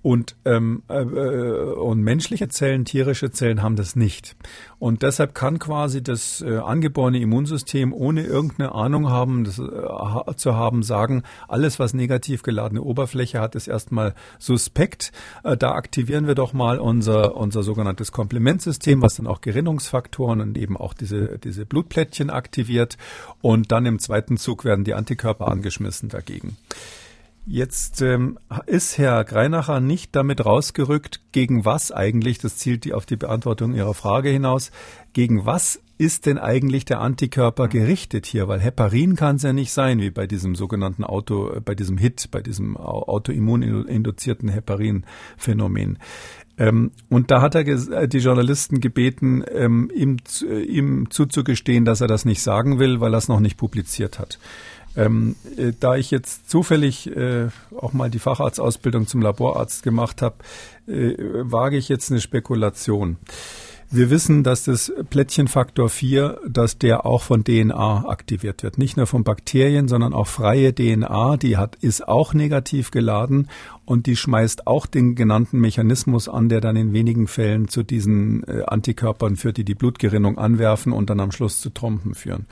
[0.00, 4.36] Und, ähm, äh, und menschliche Zellen, tierische Zellen haben das nicht.
[4.78, 10.54] Und deshalb kann quasi das äh, angeborene Immunsystem ohne irgendeine Ahnung haben, das, äh, zu
[10.54, 15.10] haben, sagen, alles, was negativ geladene Oberfläche hat, ist erstmal suspekt.
[15.42, 20.56] Äh, da aktivieren wir doch mal unser, unser sogenanntes Komplementsystem, was dann auch Gerinnungsfaktoren und
[20.56, 22.98] eben auch diese, diese Blutplättchen aktiviert.
[23.42, 26.56] Und dann im zweiten Zug werden die Antikörper angeschmissen dagegen.
[27.50, 33.06] Jetzt ähm, ist Herr Greinacher nicht damit rausgerückt, gegen was eigentlich, das zielt die auf
[33.06, 34.70] die Beantwortung Ihrer Frage hinaus,
[35.14, 38.48] gegen was ist denn eigentlich der Antikörper gerichtet hier?
[38.48, 42.28] Weil Heparin kann es ja nicht sein, wie bei diesem sogenannten Auto, bei diesem HIT,
[42.30, 45.98] bei diesem autoimmuninduzierten Heparin-Phänomen.
[46.58, 52.00] Ähm, und da hat er äh, die Journalisten gebeten, ähm, ihm, äh, ihm zuzugestehen, dass
[52.00, 54.38] er das nicht sagen will, weil er es noch nicht publiziert hat.
[54.98, 60.36] Ähm, äh, da ich jetzt zufällig äh, auch mal die Facharztausbildung zum Laborarzt gemacht habe,
[60.88, 63.16] äh, wage ich jetzt eine Spekulation.
[63.90, 68.76] Wir wissen, dass das Plättchenfaktor 4, dass der auch von DNA aktiviert wird.
[68.76, 73.48] Nicht nur von Bakterien, sondern auch freie DNA, die hat, ist auch negativ geladen
[73.86, 78.46] und die schmeißt auch den genannten Mechanismus an, der dann in wenigen Fällen zu diesen
[78.46, 82.44] äh, Antikörpern führt, die die Blutgerinnung anwerfen und dann am Schluss zu Trompen führen.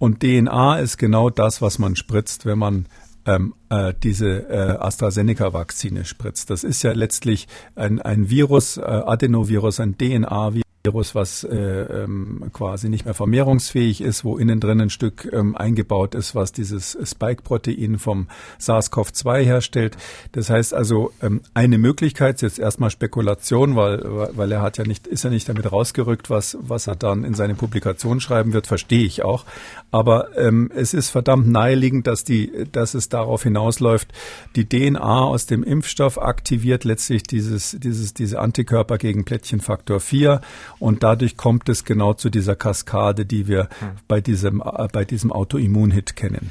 [0.00, 2.86] Und DNA ist genau das, was man spritzt, wenn man
[3.26, 6.48] ähm, äh, diese äh, AstraZeneca-Vakzine spritzt.
[6.48, 12.50] Das ist ja letztlich ein, ein Virus, äh, Adenovirus, ein DNA-Virus Virus, was äh, ähm,
[12.54, 16.96] quasi nicht mehr vermehrungsfähig ist, wo innen drin ein Stück ähm, eingebaut ist, was dieses
[17.04, 19.98] Spike-Protein vom SARS-CoV-2 herstellt.
[20.32, 24.02] Das heißt also, ähm, eine Möglichkeit jetzt erstmal Spekulation, weil,
[24.34, 27.34] weil er hat ja nicht, ist ja nicht damit rausgerückt, was, was er dann in
[27.34, 29.44] seine Publikation schreiben wird, verstehe ich auch.
[29.90, 34.08] Aber ähm, es ist verdammt naheliegend, dass die, dass es darauf hinausläuft,
[34.56, 40.40] die DNA aus dem Impfstoff aktiviert letztlich dieses, dieses, diese Antikörper gegen Plättchenfaktor 4
[40.80, 43.90] und dadurch kommt es genau zu dieser Kaskade, die wir hm.
[44.08, 46.50] bei diesem, äh, bei diesem Autoimmunhit kennen.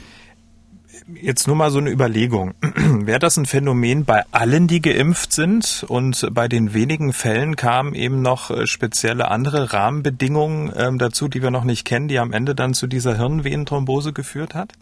[1.22, 2.54] Jetzt nur mal so eine Überlegung.
[2.62, 7.96] Wäre das ein Phänomen bei allen, die geimpft sind und bei den wenigen Fällen kamen
[7.96, 12.32] eben noch äh, spezielle andere Rahmenbedingungen ähm, dazu, die wir noch nicht kennen, die am
[12.32, 14.74] Ende dann zu dieser Hirnvenenthrombose geführt hat?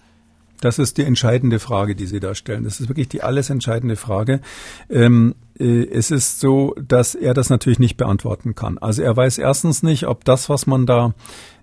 [0.62, 2.64] Das ist die entscheidende Frage, die Sie da stellen.
[2.64, 4.42] Das ist wirklich die alles entscheidende Frage.
[4.90, 8.78] Ähm, äh, es ist so, dass er das natürlich nicht beantworten kann.
[8.78, 11.14] Also er weiß erstens nicht, ob das, was man da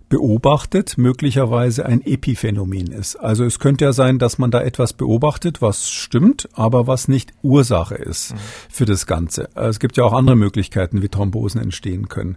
[0.08, 3.16] beobachtet, möglicherweise ein Epiphänomen ist.
[3.16, 7.32] Also es könnte ja sein, dass man da etwas beobachtet, was stimmt, aber was nicht
[7.42, 8.38] Ursache ist mhm.
[8.68, 9.48] für das Ganze.
[9.54, 12.36] Es gibt ja auch andere Möglichkeiten, wie Thrombosen entstehen können.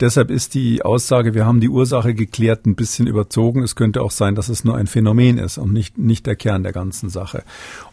[0.00, 3.62] Deshalb ist die Aussage, wir haben die Ursache geklärt, ein bisschen überzogen.
[3.62, 6.64] Es könnte auch sein, dass es nur ein Phänomen ist und nicht, nicht der Kern
[6.64, 7.44] der ganzen Sache.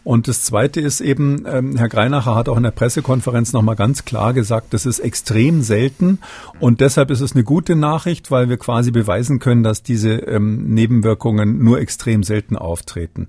[0.02, 4.04] Und das Zweite ist eben, ähm, Herr Greinacher hat auch in der Pressekonferenz nochmal ganz
[4.04, 6.18] klar gesagt, das ist extrem selten
[6.58, 10.74] und deshalb ist es eine gute Nachricht, weil wir quasi beweisen können, dass diese ähm,
[10.74, 13.28] Nebenwirkungen nur extrem selten auftreten.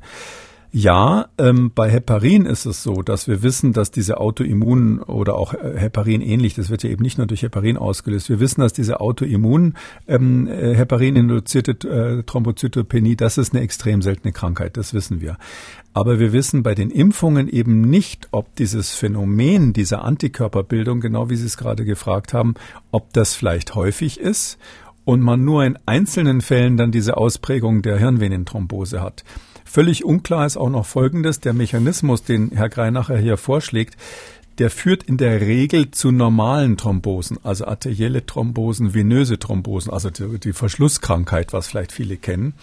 [0.76, 5.54] Ja, ähm, bei Heparin ist es so, dass wir wissen, dass diese Autoimmun oder auch
[5.54, 8.28] äh, Heparin ähnlich, das wird ja eben nicht nur durch Heparin ausgelöst.
[8.28, 9.76] Wir wissen, dass diese Autoimmun
[10.08, 15.38] ähm, äh, Heparin-induzierte äh, Thrombozytopenie, das ist eine extrem seltene Krankheit, das wissen wir.
[15.94, 21.36] Aber wir wissen bei den Impfungen eben nicht, ob dieses Phänomen dieser Antikörperbildung, genau wie
[21.36, 22.56] Sie es gerade gefragt haben,
[22.90, 24.58] ob das vielleicht häufig ist
[25.06, 29.24] und man nur in einzelnen Fällen dann diese Ausprägung der Hirnvenenthrombose hat.
[29.66, 31.40] Völlig unklar ist auch noch Folgendes.
[31.40, 33.98] Der Mechanismus, den Herr Greinacher hier vorschlägt,
[34.60, 40.54] der führt in der Regel zu normalen Thrombosen, also arterielle Thrombosen, venöse Thrombosen, also die,
[40.54, 42.54] Verschlusskrankheit, was vielleicht viele kennen.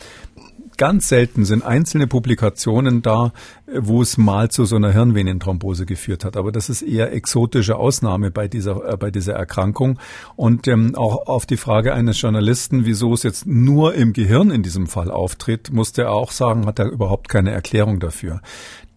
[0.81, 3.35] Ganz selten sind einzelne Publikationen da,
[3.71, 6.39] wo es mal zu so einer Hirnvenenthrombose geführt hat.
[6.39, 9.99] Aber das ist eher exotische Ausnahme bei dieser, äh, bei dieser Erkrankung.
[10.37, 14.63] Und ähm, auch auf die Frage eines Journalisten, wieso es jetzt nur im Gehirn in
[14.63, 18.41] diesem Fall auftritt, musste er auch sagen, hat er überhaupt keine Erklärung dafür.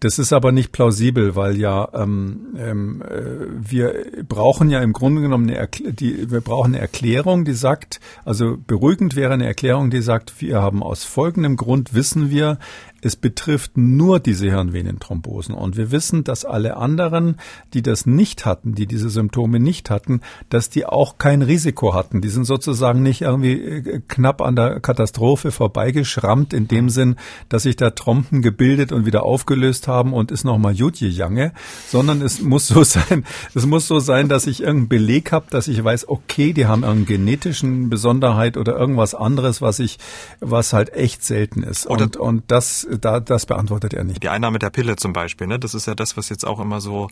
[0.00, 3.94] Das ist aber nicht plausibel, weil ja ähm, ähm, äh, wir
[4.28, 8.58] brauchen ja im Grunde genommen eine Erkl die, wir brauchen eine Erklärung, die sagt, also
[8.66, 12.58] beruhigend wäre eine Erklärung, die sagt, wir haben aus folgendem Grund wissen wir,
[13.04, 15.54] es betrifft nur diese Hirnvenenthrombosen.
[15.54, 17.36] Und wir wissen, dass alle anderen,
[17.74, 22.22] die das nicht hatten, die diese Symptome nicht hatten, dass die auch kein Risiko hatten.
[22.22, 27.16] Die sind sozusagen nicht irgendwie äh, knapp an der Katastrophe vorbeigeschrammt, in dem Sinn,
[27.50, 31.52] dass sich da Trompen gebildet und wieder aufgelöst haben und ist nochmal Jutje Jange,
[31.86, 33.24] sondern es muss so sein,
[33.54, 36.84] es muss so sein, dass ich irgendeinen Beleg habe, dass ich weiß, okay, die haben
[36.84, 39.98] irgendeinen genetischen Besonderheit oder irgendwas anderes, was ich,
[40.40, 41.86] was halt echt selten ist.
[41.86, 44.22] und, und das da, das beantwortet er nicht.
[44.22, 45.58] Die Einnahme der Pille zum Beispiel, ne?
[45.58, 47.08] das ist ja das, was jetzt auch immer so,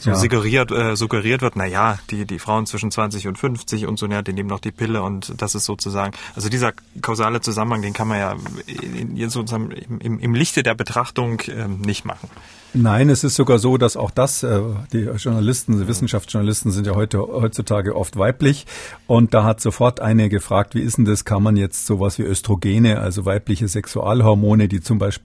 [0.00, 0.16] so ja.
[0.16, 1.56] suggeriert, äh, suggeriert wird.
[1.56, 4.60] Na ja, die, die Frauen zwischen 20 und 50 und so, ja, die nehmen noch
[4.60, 6.72] die Pille und das ist sozusagen, also dieser
[7.02, 11.80] kausale Zusammenhang, den kann man ja in, in, sozusagen im, im Lichte der Betrachtung ähm,
[11.80, 12.28] nicht machen.
[12.76, 14.60] Nein, es ist sogar so, dass auch das, äh,
[14.92, 18.66] die Journalisten, die Wissenschaftsjournalisten sind ja heute heutzutage oft weiblich.
[19.06, 21.24] Und da hat sofort eine gefragt, wie ist denn das?
[21.24, 25.23] Kann man jetzt sowas wie Östrogene, also weibliche Sexualhormone, die zum Beispiel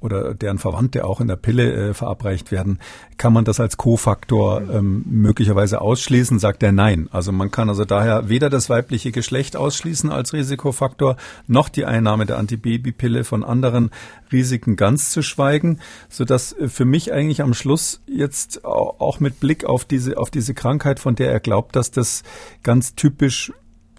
[0.00, 2.78] oder deren Verwandte auch in der Pille äh, verabreicht werden,
[3.16, 6.38] kann man das als Kofaktor ähm, möglicherweise ausschließen?
[6.38, 7.08] Sagt er nein.
[7.10, 12.26] Also man kann also daher weder das weibliche Geschlecht ausschließen als Risikofaktor, noch die Einnahme
[12.26, 13.90] der Antibabypille von anderen
[14.30, 19.64] Risiken ganz zu schweigen, sodass äh, für mich eigentlich am Schluss jetzt auch mit Blick
[19.64, 22.22] auf diese, auf diese Krankheit, von der er glaubt, dass das
[22.62, 23.52] ganz typisch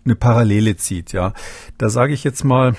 [0.05, 1.33] eine Parallele zieht, ja.
[1.77, 2.75] Da sage ich jetzt mal,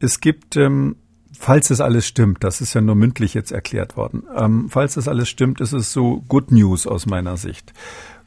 [0.00, 0.96] es gibt, ähm,
[1.42, 5.08] falls es alles stimmt, das ist ja nur mündlich jetzt erklärt worden, ähm, falls das
[5.08, 7.72] alles stimmt, ist es so Good News aus meiner Sicht.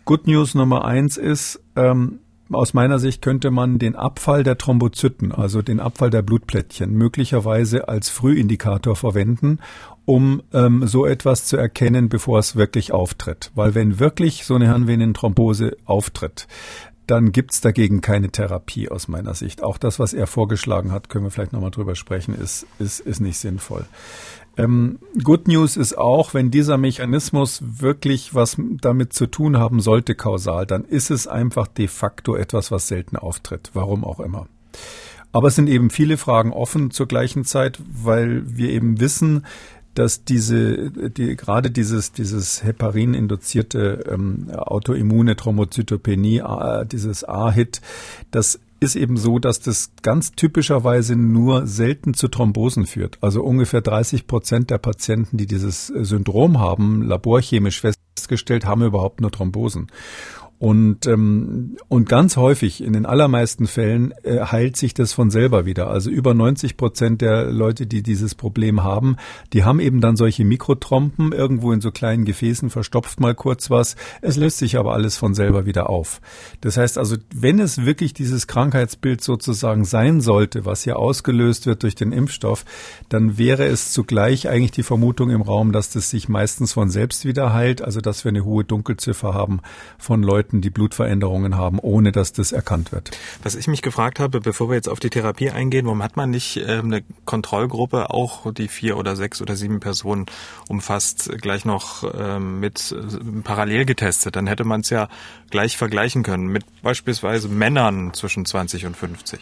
[0.04, 2.20] Good News Nummer eins ist, ähm,
[2.52, 7.88] aus meiner Sicht könnte man den Abfall der Thrombozyten, also den Abfall der Blutplättchen, möglicherweise
[7.88, 9.60] als Frühindikator verwenden,
[10.04, 13.52] um ähm, so etwas zu erkennen, bevor es wirklich auftritt.
[13.56, 16.48] Weil wenn wirklich so eine Hirnvenenthrombose auftritt,
[17.08, 19.64] dann gibt's dagegen keine Therapie aus meiner Sicht.
[19.64, 23.20] Auch das, was er vorgeschlagen hat, können wir vielleicht nochmal drüber sprechen, ist, ist, ist
[23.20, 23.86] nicht sinnvoll.
[24.58, 30.16] Ähm, Good News ist auch, wenn dieser Mechanismus wirklich was damit zu tun haben sollte,
[30.16, 33.72] kausal, dann ist es einfach de facto etwas, was selten auftritt.
[33.74, 34.48] Warum auch immer.
[35.32, 39.46] Aber es sind eben viele Fragen offen zur gleichen Zeit, weil wir eben wissen,
[39.96, 47.82] dass diese, die, gerade dieses, dieses Heparin-induzierte ähm, autoimmune Thrombozytopenie, äh, dieses A-Hit,
[48.32, 53.18] das ist eben so, dass das ganz typischerweise nur selten zu Thrombosen führt.
[53.22, 59.32] Also ungefähr 30 Prozent der Patienten, die dieses Syndrom haben, laborchemisch festgestellt, haben überhaupt nur
[59.32, 59.88] Thrombosen.
[60.58, 65.66] Und, ähm, und ganz häufig, in den allermeisten Fällen, äh, heilt sich das von selber
[65.66, 65.90] wieder.
[65.90, 69.18] Also über 90 Prozent der Leute, die dieses Problem haben,
[69.52, 73.98] die haben eben dann solche Mikrotrompen irgendwo in so kleinen Gefäßen, verstopft mal kurz was.
[74.22, 76.22] Es löst sich aber alles von selber wieder auf.
[76.62, 81.84] Das heißt also, wenn es wirklich dieses Krankheitsbild sozusagen sein sollte, was hier ausgelöst wird
[81.84, 82.64] durch den Impfstoff,
[83.10, 87.26] dann wäre es zugleich eigentlich die Vermutung im Raum, dass das sich meistens von selbst
[87.26, 89.60] wieder heilt, also dass wir eine hohe Dunkelziffer haben
[89.98, 93.18] von Leuten, Leuten, die Blutveränderungen haben, ohne dass das erkannt wird.
[93.42, 96.30] Was ich mich gefragt habe, bevor wir jetzt auf die Therapie eingehen, warum hat man
[96.30, 100.28] nicht äh, eine Kontrollgruppe, auch die vier oder sechs oder sieben Personen
[100.68, 104.36] umfasst, gleich noch äh, mit äh, parallel getestet?
[104.36, 105.10] Dann hätte man es ja
[105.50, 109.40] gleich vergleichen können mit beispielsweise Männern zwischen 20 und 50.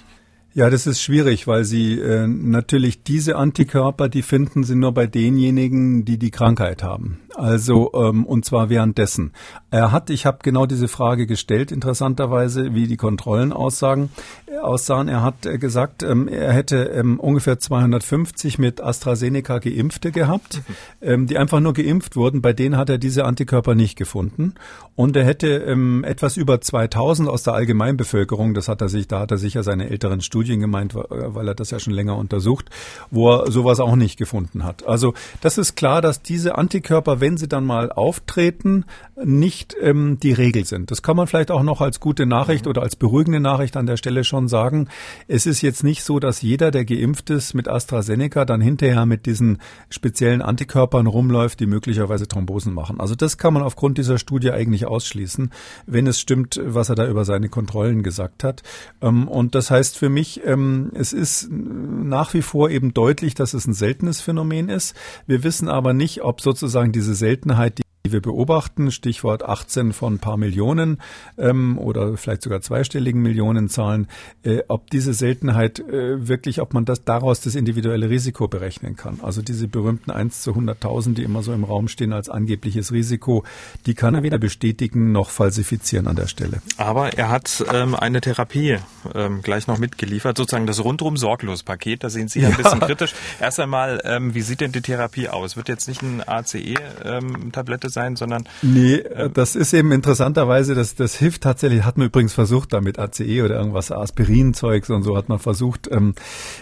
[0.56, 5.08] Ja, das ist schwierig, weil sie äh, natürlich diese Antikörper, die finden sie nur bei
[5.08, 7.20] denjenigen, die die Krankheit haben.
[7.36, 9.32] Also ähm, und zwar währenddessen.
[9.72, 14.12] Er hat, ich habe genau diese Frage gestellt, interessanterweise, wie die Kontrollen aussagen,
[14.45, 15.08] äh, aussahen.
[15.08, 20.74] Er hat äh, gesagt, ähm, er hätte ähm, ungefähr 250 mit AstraZeneca Geimpfte gehabt, mhm.
[21.01, 22.43] ähm, die einfach nur geimpft wurden.
[22.43, 24.54] Bei denen hat er diese Antikörper nicht gefunden.
[24.95, 29.22] Und er hätte ähm, etwas über 2000 aus der Allgemeinbevölkerung, das hat er sich, da
[29.22, 32.69] hat er sicher seine älteren Studien gemeint, weil er das ja schon länger untersucht,
[33.11, 34.85] wo er sowas auch nicht gefunden hat.
[34.85, 38.85] Also das ist klar, dass diese Antikörper, wenn sie dann mal auftreten,
[39.23, 40.91] nicht ähm, die Regel sind.
[40.91, 43.97] Das kann man vielleicht auch noch als gute Nachricht oder als beruhigende Nachricht an der
[43.97, 44.87] Stelle schon sagen.
[45.27, 49.25] Es ist jetzt nicht so, dass jeder, der geimpft ist mit AstraZeneca, dann hinterher mit
[49.25, 52.99] diesen speziellen Antikörpern rumläuft, die möglicherweise Thrombosen machen.
[52.99, 55.51] Also das kann man aufgrund dieser Studie eigentlich ausschließen,
[55.85, 58.63] wenn es stimmt, was er da über seine Kontrollen gesagt hat.
[59.01, 63.53] Ähm, und das heißt für mich, ähm, es ist nach wie vor eben deutlich, dass
[63.53, 64.95] es ein seltenes Phänomen ist.
[65.27, 70.20] Wir wissen aber nicht, ob sozusagen diese Seltenheit, die wir beobachten, Stichwort 18 von ein
[70.20, 70.99] paar Millionen
[71.38, 74.10] ähm, oder vielleicht sogar zweistelligen Millionenzahlen,
[74.43, 79.22] äh, ob diese Seltenheit äh, wirklich, ob man das daraus das individuelle Risiko berechnen kann.
[79.24, 83.45] Also diese berühmten 1 zu 100.000, die immer so im Raum stehen als angebliches Risiko,
[83.86, 86.62] die kann er weder bestätigen noch falsifizieren an der Stelle.
[86.76, 88.80] Aber er hat ähm, eine Therapie
[89.16, 92.04] ähm, gleich noch mitgeliefert, sozusagen das rundrum sorglos Paket.
[92.04, 93.14] Da sehen Sie ja ein bisschen kritisch.
[93.39, 95.56] Erst einmal, ähm, wie sieht denn die Therapie aus?
[95.56, 98.43] Wird jetzt nicht ein ACE-Tablette ähm, sein, sondern.
[98.61, 102.99] Nee, äh, das ist eben interessanterweise, das, das hilft tatsächlich, hat man übrigens versucht, damit
[102.99, 106.15] ACE oder irgendwas Aspirinzeugs und so hat man versucht, ähm,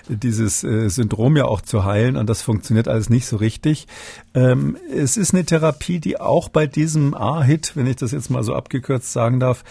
[0.07, 3.87] dieses äh, Syndrom ja auch zu heilen und das funktioniert alles nicht so richtig.
[4.33, 8.43] Ähm, es ist eine Therapie, die auch bei diesem A-Hit, wenn ich das jetzt mal
[8.43, 9.63] so abgekürzt sagen darf,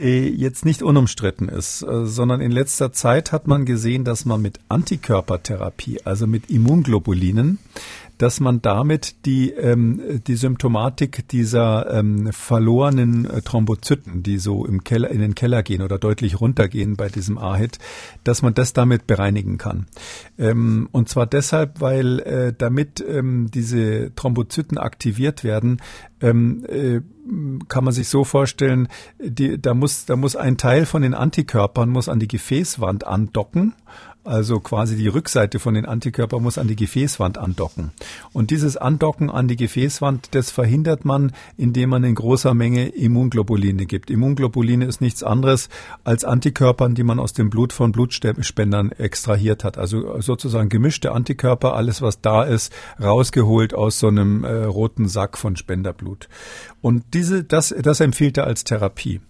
[0.00, 4.40] äh, jetzt nicht unumstritten ist, äh, sondern in letzter Zeit hat man gesehen, dass man
[4.40, 7.58] mit Antikörpertherapie, also mit Immunglobulinen,
[8.20, 14.84] dass man damit die, ähm, die Symptomatik dieser ähm, verlorenen äh, Thrombozyten, die so im
[14.84, 17.78] Keller, in den Keller gehen oder deutlich runtergehen bei diesem AHIT,
[18.22, 19.86] dass man das damit bereinigen kann.
[20.38, 25.80] Ähm, und zwar deshalb, weil äh, damit ähm, diese Thrombozyten aktiviert werden,
[26.20, 27.00] ähm, äh,
[27.68, 31.88] kann man sich so vorstellen, die, da muss, da muss ein Teil von den Antikörpern
[31.88, 33.74] muss an die Gefäßwand andocken
[34.24, 37.90] also quasi die Rückseite von den Antikörpern muss an die Gefäßwand andocken.
[38.32, 43.86] Und dieses Andocken an die Gefäßwand, das verhindert man, indem man in großer Menge Immunglobuline
[43.86, 44.10] gibt.
[44.10, 45.68] Immunglobuline ist nichts anderes
[46.04, 49.78] als Antikörpern, die man aus dem Blut von Blutspendern extrahiert hat.
[49.78, 55.38] Also sozusagen gemischte Antikörper, alles was da ist, rausgeholt aus so einem äh, roten Sack
[55.38, 56.28] von Spenderblut.
[56.82, 59.20] Und diese, das, das empfiehlt er als Therapie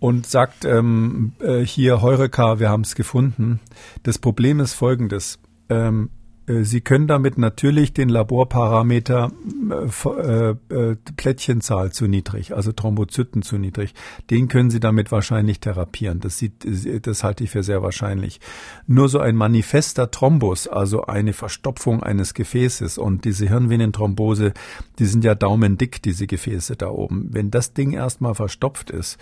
[0.00, 3.60] und sagt ähm, äh, hier Heureka, wir haben es gefunden.
[4.02, 5.38] Das Problem ist folgendes.
[5.68, 6.19] Ähm, äh,
[6.62, 9.30] Sie können damit natürlich den Laborparameter
[9.70, 13.94] äh, äh, Plättchenzahl zu niedrig, also Thrombozyten zu niedrig,
[14.30, 16.20] den können Sie damit wahrscheinlich therapieren.
[16.20, 16.66] Das, sieht,
[17.06, 18.40] das halte ich für sehr wahrscheinlich.
[18.86, 24.52] Nur so ein manifester Thrombus, also eine Verstopfung eines Gefäßes und diese Hirnvenenthrombose,
[24.98, 27.28] die sind ja daumendick, diese Gefäße da oben.
[27.30, 29.18] Wenn das Ding erstmal verstopft ist,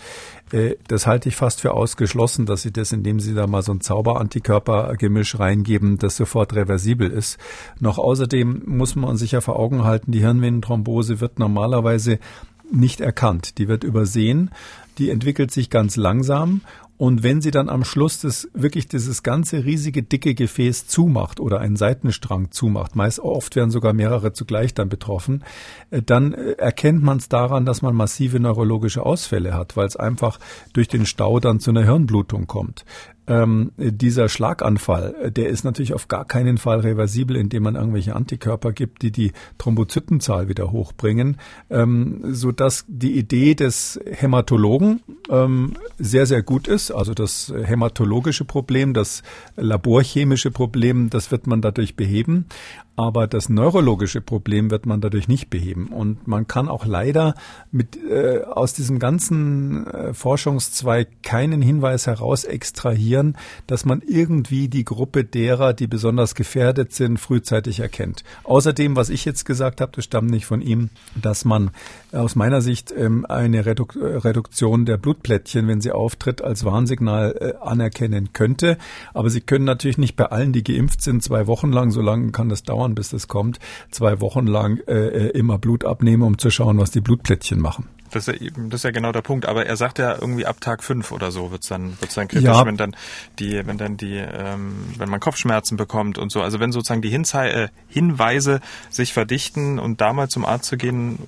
[0.51, 3.71] äh, das halte ich fast für ausgeschlossen, dass Sie das, indem Sie da mal so
[3.71, 7.18] ein Zauberantikörpergemisch reingeben, das sofort reversibel ist.
[7.79, 12.19] Noch außerdem muss man sich ja vor Augen halten, die Hirnvenenthrombose wird normalerweise
[12.71, 13.57] nicht erkannt.
[13.57, 14.51] Die wird übersehen.
[14.97, 16.61] Die entwickelt sich ganz langsam
[16.99, 21.61] und wenn sie dann am Schluss das wirklich dieses ganze riesige dicke Gefäß zumacht oder
[21.61, 25.45] einen Seitenstrang zumacht, meist oft werden sogar mehrere zugleich dann betroffen,
[25.91, 29.95] äh, dann äh, erkennt man es daran, dass man massive neurologische Ausfälle hat, weil es
[29.95, 30.39] einfach
[30.73, 32.83] durch den Stau dann zu einer Hirnblutung kommt
[33.29, 38.73] ähm, dieser Schlaganfall, der ist natürlich auf gar keinen Fall reversibel, indem man irgendwelche Antikörper
[38.73, 41.37] gibt, die die Thrombozytenzahl wieder hochbringen,
[41.69, 46.91] ähm, so dass die Idee des Hämatologen ähm, sehr, sehr gut ist.
[46.91, 49.21] Also das hämatologische Problem, das
[49.55, 52.45] laborchemische Problem, das wird man dadurch beheben.
[52.99, 55.87] Aber das neurologische Problem wird man dadurch nicht beheben.
[55.87, 57.33] Und man kann auch leider
[57.71, 63.37] mit, äh, aus diesem ganzen äh, Forschungszweig keinen Hinweis heraus extrahieren,
[63.67, 68.25] dass man irgendwie die Gruppe derer, die besonders gefährdet sind, frühzeitig erkennt.
[68.43, 71.71] Außerdem, was ich jetzt gesagt habe, das stammt nicht von ihm, dass man
[72.11, 77.65] aus meiner Sicht ähm, eine Reduk Reduktion der Blutplättchen, wenn sie auftritt, als Warnsignal äh,
[77.65, 78.77] anerkennen könnte.
[79.13, 82.31] Aber sie können natürlich nicht bei allen, die geimpft sind, zwei Wochen lang, so lange
[82.31, 83.59] kann das dauern, bis das kommt,
[83.91, 87.87] zwei Wochen lang äh, äh immer Blut abnehmen, um zu schauen, was die Blutplättchen machen.
[88.11, 89.45] Das ist, ja eben, das ist ja genau der Punkt.
[89.45, 92.45] Aber er sagt ja irgendwie ab Tag fünf oder so wird's dann wird's dann kritisch,
[92.45, 92.65] ja.
[92.65, 92.95] wenn dann
[93.39, 96.41] die wenn dann die ähm, wenn man Kopfschmerzen bekommt und so.
[96.41, 100.77] Also wenn sozusagen die Hinzei äh, Hinweise sich verdichten und da mal zum Arzt zu
[100.77, 101.19] gehen,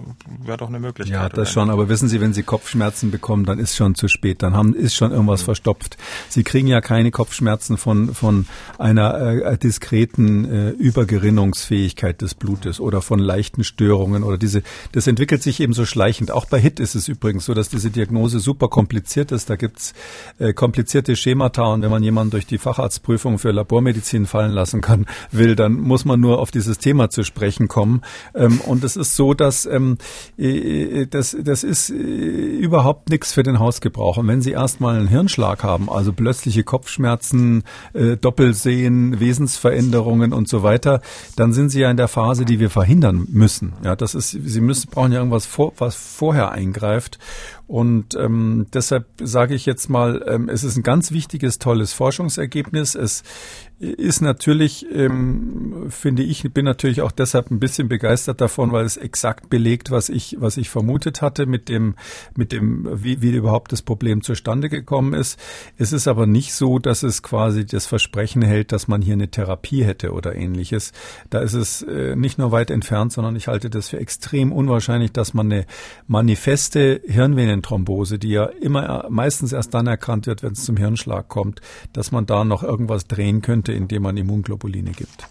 [0.43, 1.21] wäre doch eine Möglichkeit.
[1.21, 1.69] Ja, das schon.
[1.69, 4.41] Aber wissen Sie, wenn Sie Kopfschmerzen bekommen, dann ist schon zu spät.
[4.41, 5.45] Dann haben ist schon irgendwas mhm.
[5.45, 5.97] verstopft.
[6.29, 13.01] Sie kriegen ja keine Kopfschmerzen von von einer äh, diskreten äh, Übergerinnungsfähigkeit des Blutes oder
[13.01, 14.63] von leichten Störungen oder diese.
[14.91, 16.31] Das entwickelt sich eben so schleichend.
[16.31, 19.49] Auch bei Hit ist es übrigens so, dass diese Diagnose super kompliziert ist.
[19.49, 19.93] Da gibt's
[20.39, 25.05] äh, komplizierte Schemata und wenn man jemanden durch die Facharztprüfung für Labormedizin fallen lassen kann,
[25.31, 28.01] will, dann muss man nur auf dieses Thema zu sprechen kommen.
[28.35, 29.97] Ähm, und es ist so, dass ähm,
[30.37, 34.17] äh, das, das ist äh, überhaupt nichts für den Hausgebrauch.
[34.17, 37.63] Und wenn Sie erstmal einen Hirnschlag haben, also plötzliche Kopfschmerzen,
[37.93, 41.01] äh, Doppelsehen, Wesensveränderungen und so weiter,
[41.35, 43.73] dann sind Sie ja in der Phase, die wir verhindern müssen.
[43.83, 47.19] Ja, das ist, Sie müssen brauchen ja irgendwas vor, was vorher eingreift.
[47.67, 52.95] Und ähm, deshalb sage ich jetzt mal, ähm, es ist ein ganz wichtiges, tolles Forschungsergebnis.
[52.95, 53.23] Es
[53.81, 58.95] ist natürlich, ähm, finde ich, bin natürlich auch deshalb ein bisschen begeistert davon, weil es
[58.95, 61.95] exakt belegt, was ich, was ich vermutet hatte mit dem,
[62.35, 65.39] mit dem, wie, wie überhaupt das Problem zustande gekommen ist.
[65.77, 69.31] Es ist aber nicht so, dass es quasi das Versprechen hält, dass man hier eine
[69.31, 70.91] Therapie hätte oder ähnliches.
[71.31, 75.11] Da ist es äh, nicht nur weit entfernt, sondern ich halte das für extrem unwahrscheinlich,
[75.11, 75.65] dass man eine
[76.51, 81.61] manifeste Hirnvenenthrombose, die ja immer meistens erst dann erkannt wird, wenn es zum Hirnschlag kommt,
[81.93, 85.27] dass man da noch irgendwas drehen könnte indem man Immunglobuline gibt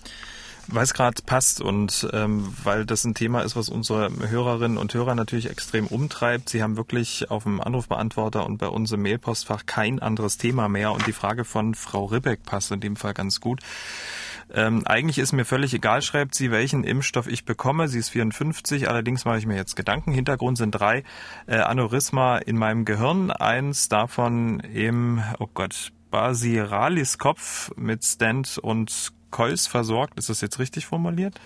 [0.73, 4.95] weil es gerade passt und ähm, weil das ein Thema ist, was unsere Hörerinnen und
[4.95, 6.49] Hörer natürlich extrem umtreibt.
[6.49, 10.93] Sie haben wirklich auf dem Anrufbeantworter und bei uns im Mailpostfach kein anderes Thema mehr
[10.93, 13.61] und die Frage von Frau Ribbeck passt in dem Fall ganz gut.
[14.53, 17.89] Ähm, eigentlich ist mir völlig egal, schreibt sie, welchen Impfstoff ich bekomme.
[17.89, 20.13] Sie ist 54, allerdings mache ich mir jetzt Gedanken.
[20.13, 21.05] Hintergrund sind drei
[21.47, 23.31] äh, Aneurysma in meinem Gehirn.
[23.31, 30.19] Eins davon im, oh Gott, Basiralis-Kopf mit Stent und Kois versorgt.
[30.19, 31.41] Ist das jetzt richtig formuliert?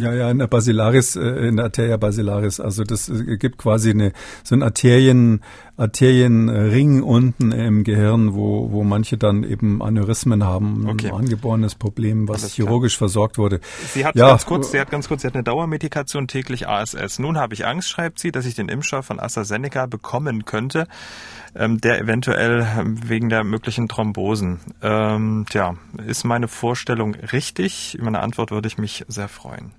[0.00, 2.60] Ja, ja, in der Basilaris, äh, in der Arteria basilaris.
[2.60, 4.12] Also das äh, gibt quasi eine,
[4.44, 5.40] so ein Arterien,
[5.76, 11.08] Arterienring unten im Gehirn, wo, wo manche dann eben Aneurysmen haben, okay.
[11.08, 13.60] ein angeborenes Problem, was chirurgisch versorgt wurde.
[13.92, 14.28] Sie hat ja.
[14.28, 17.20] ganz kurz, sie hat ganz kurz, sie hat eine Dauermedikation täglich ASS.
[17.20, 20.88] Nun habe ich Angst, schreibt sie, dass ich den Impfstoff von AstraZeneca bekommen könnte,
[21.54, 24.60] ähm, der eventuell wegen der möglichen Thrombosen.
[24.82, 25.76] Ähm, tja,
[26.06, 27.94] ist meine Vorstellung richtig?
[27.94, 29.72] Über eine Antwort würde ich mich sehr freuen.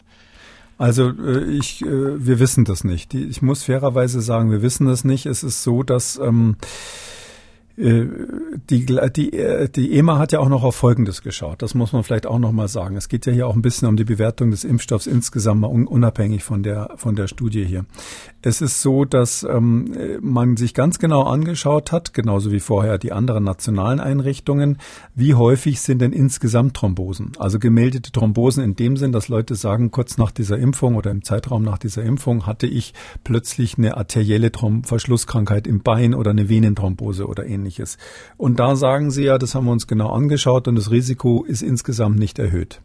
[0.78, 3.14] Also äh, ich, äh, wir wissen das nicht.
[3.14, 5.26] Ich muss fairerweise sagen, wir wissen das nicht.
[5.26, 6.66] Es ist so, dass ähm, äh,
[7.80, 11.62] die, die, äh, die EMA hat ja auch noch auf Folgendes geschaut.
[11.62, 12.98] Das muss man vielleicht auch noch mal sagen.
[12.98, 16.44] Es geht ja hier auch ein bisschen um die Bewertung des Impfstoffs insgesamt, mal unabhängig
[16.44, 17.86] von der, von der Studie hier.
[18.42, 23.14] Es ist so, dass ähm, man sich ganz genau angeschaut hat, genauso wie vorher die
[23.14, 24.78] anderen nationalen Einrichtungen,
[25.16, 27.32] wie häufig sind denn insgesamt Thrombosen?
[27.40, 31.24] Also gemeldete Thrombosen in dem Sinn, dass Leute sagen, kurz nach dieser Impfung oder im
[31.24, 36.50] Zeitraum nach dieser Impfung hatte ich plötzlich eine arterielle Throm Verschlusskrankheit im Bein oder eine
[36.50, 37.98] Venenthrombose oder ähnliches ähnliches.
[38.38, 41.62] Und da sagen sie ja, das haben wir uns genau angeschaut und das Risiko ist
[41.62, 42.82] insgesamt nicht erhöht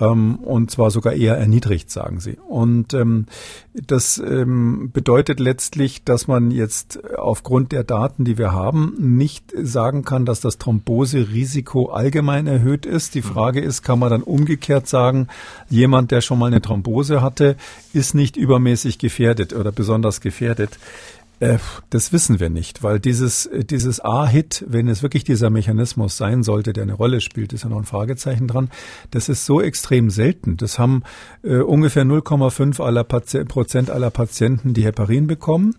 [0.00, 2.38] ähm, und zwar sogar eher erniedrigt, sagen sie.
[2.48, 3.26] Und ähm,
[3.74, 10.02] das ähm, bedeutet letztlich, dass man jetzt aufgrund der Daten, die wir haben, nicht sagen
[10.02, 13.14] kann, dass das Thromboserisiko allgemein erhöht ist.
[13.14, 13.22] Die.
[13.22, 15.28] Frage ist, kann man dann umgekehrt sagen,
[15.68, 17.56] jemand, der schon mal eine Thrombose hatte,
[17.92, 20.78] ist nicht übermäßig gefährdet oder besonders gefährdet.
[21.42, 21.58] Äh,
[21.90, 26.72] das wissen wir nicht, weil dieses, dieses A-Hit, wenn es wirklich dieser Mechanismus sein sollte,
[26.72, 28.70] der eine Rolle spielt, ist ja noch ein Fragezeichen dran,
[29.10, 30.56] das ist so extrem selten.
[30.56, 31.02] Das haben
[31.42, 35.74] äh, ungefähr 0,5 aller Prozent aller Patienten, die Heparin bekommen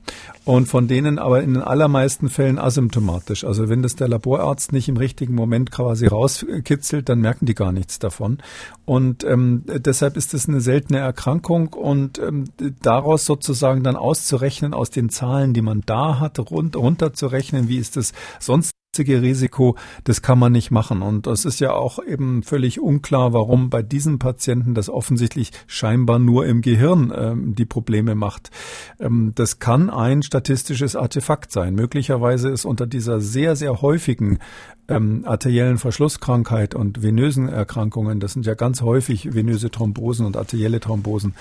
[0.46, 3.46] und von denen aber in den allermeisten Fällen asymptomatisch.
[3.46, 7.72] Also wenn das der Laborarzt nicht im richtigen Moment quasi rauskitzelt, dann merken die gar
[7.72, 8.40] nichts davon.
[8.86, 12.46] Und ähm, deshalb ist es eine seltene Erkrankung und ähm,
[12.82, 17.98] daraus sozusagen dann auszurechnen aus den Zahlen, die man da hat, rund, runterzurechnen, wie ist
[17.98, 21.02] das sonst Risiko, das kann man nicht machen.
[21.02, 26.20] Und es ist ja auch eben völlig unklar, warum bei diesen Patienten das offensichtlich scheinbar
[26.20, 28.52] nur im Gehirn ähm, die Probleme macht.
[29.00, 31.74] Ähm, das kann ein statistisches Artefakt sein.
[31.74, 34.40] Möglicherweise ist unter dieser sehr, sehr häufigen
[34.90, 40.80] ähm, arteriellen Verschlusskrankheit und venösen Erkrankungen, das sind ja ganz häufig venöse Thrombosen und arterielle
[40.80, 41.36] Thrombosen.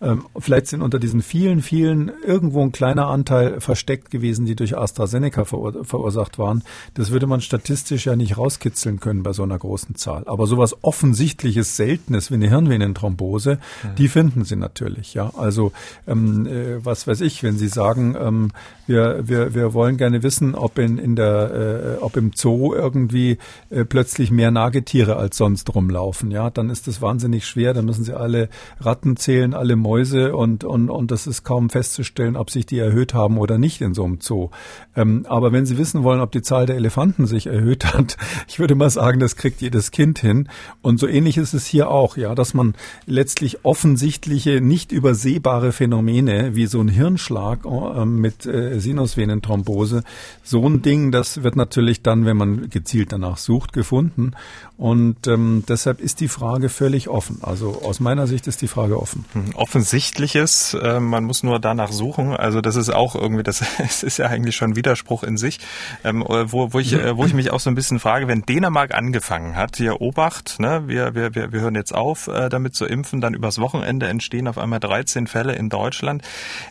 [0.00, 4.78] Ähm, vielleicht sind unter diesen vielen, vielen irgendwo ein kleiner Anteil versteckt gewesen, die durch
[4.78, 6.62] AstraZeneca verur verursacht waren.
[6.94, 10.22] Das würde man statistisch ja nicht rauskitzeln können bei so einer großen Zahl.
[10.26, 13.90] Aber sowas offensichtliches, seltenes wie eine Hirnvenenthrombose, ja.
[13.98, 15.14] die finden Sie natürlich.
[15.14, 15.72] Ja, also
[16.06, 18.52] ähm, äh, was weiß ich, wenn Sie sagen, ähm,
[18.86, 23.38] wir, wir, wir wollen gerne wissen, ob in, in der, äh, ob im Zoo irgendwie
[23.70, 26.30] äh, plötzlich mehr Nagetiere als sonst rumlaufen.
[26.30, 27.74] Ja, dann ist das wahnsinnig schwer.
[27.74, 28.48] Dann müssen Sie alle
[28.80, 33.14] Ratten zählen, alle Mäuse und, und, und das ist kaum festzustellen, ob sich die erhöht
[33.14, 34.50] haben oder nicht in so einem Zoo.
[34.94, 38.16] Ähm, aber wenn Sie wissen wollen, ob die Zahl der Elefanten sich erhöht hat,
[38.48, 40.48] ich würde mal sagen, das kriegt jedes Kind hin.
[40.82, 42.74] Und so ähnlich ist es hier auch, ja, dass man
[43.06, 50.02] letztlich offensichtliche, nicht übersehbare Phänomene wie so ein Hirnschlag äh, mit äh, Sinusvenenthrombose.
[50.42, 54.32] So ein Ding, das wird natürlich dann, wenn man gezielt danach sucht, gefunden.
[54.76, 57.38] Und ähm, deshalb ist die Frage völlig offen.
[57.40, 59.24] Also aus meiner Sicht ist die Frage offen.
[59.32, 62.36] Hm, offensichtliches, äh, man muss nur danach suchen.
[62.36, 63.62] Also das ist auch irgendwie, das
[64.02, 65.60] ist ja eigentlich schon Widerspruch in sich,
[66.04, 68.94] ähm, wo, wo, ich, äh, wo ich mich auch so ein bisschen frage, wenn Dänemark
[68.94, 72.84] angefangen hat, hier Obacht, ne, wir, wir, wir, wir hören jetzt auf, äh, damit zu
[72.84, 76.22] impfen, dann übers Wochenende entstehen auf einmal 13 Fälle in Deutschland.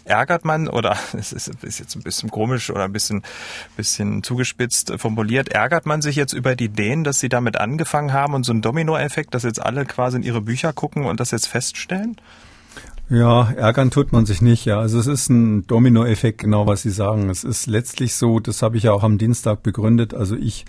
[0.04, 3.24] Ärgert man, oder es ist, ist jetzt ein bisschen komisch oder ein bisschen,
[3.78, 8.34] bisschen zugespitzt formuliert, ärgert man sich jetzt über die Dänen, dass sie damit angefangen haben
[8.34, 11.48] und so ein Dominoeffekt, dass jetzt alle quasi in ihre Bücher gucken und das jetzt
[11.48, 12.18] feststellen?
[13.10, 14.80] Ja, ärgern tut man sich nicht, ja.
[14.80, 17.30] Also es ist ein Dominoeffekt, genau was Sie sagen.
[17.30, 20.16] Es ist letztlich so, das habe ich ja auch am Dienstag begründet.
[20.16, 20.66] Also ich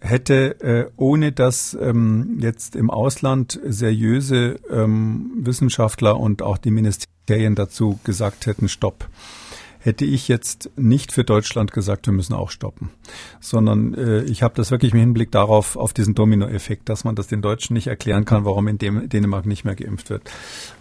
[0.00, 7.54] hätte, äh, ohne dass ähm, jetzt im Ausland seriöse ähm, Wissenschaftler und auch die Ministerien
[7.54, 9.08] dazu gesagt hätten, stopp
[9.84, 12.90] hätte ich jetzt nicht für Deutschland gesagt, wir müssen auch stoppen,
[13.38, 17.26] sondern äh, ich habe das wirklich im Hinblick darauf, auf diesen Dominoeffekt, dass man das
[17.26, 20.30] den Deutschen nicht erklären kann, warum in dem, Dänemark nicht mehr geimpft wird.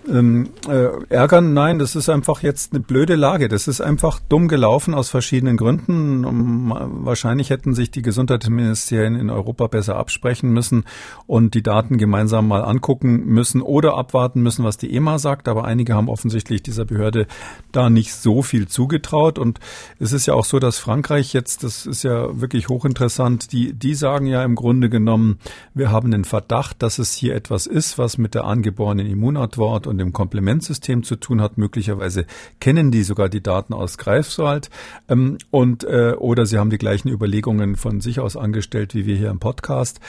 [0.09, 3.47] Ähm, äh, ärgern, nein, das ist einfach jetzt eine blöde Lage.
[3.47, 6.25] Das ist einfach dumm gelaufen aus verschiedenen Gründen.
[6.25, 6.73] Um,
[7.05, 10.83] wahrscheinlich hätten sich die Gesundheitsministerien in Europa besser absprechen müssen
[11.25, 15.47] und die Daten gemeinsam mal angucken müssen oder abwarten müssen, was die EMA sagt.
[15.47, 17.27] Aber einige haben offensichtlich dieser Behörde
[17.71, 19.39] da nicht so viel zugetraut.
[19.39, 19.59] Und
[19.99, 23.95] es ist ja auch so, dass Frankreich jetzt, das ist ja wirklich hochinteressant, die, die
[23.95, 25.39] sagen ja im Grunde genommen,
[25.73, 29.97] wir haben den Verdacht, dass es hier etwas ist, was mit der angeborenen Immunantwort und
[29.99, 31.57] dem Komplementsystem zu tun hat.
[31.57, 32.25] Möglicherweise
[32.59, 34.69] kennen die sogar die Daten aus Greifswald
[35.07, 39.15] ähm, und äh, oder sie haben die gleichen Überlegungen von sich aus angestellt wie wir
[39.15, 39.99] hier im Podcast.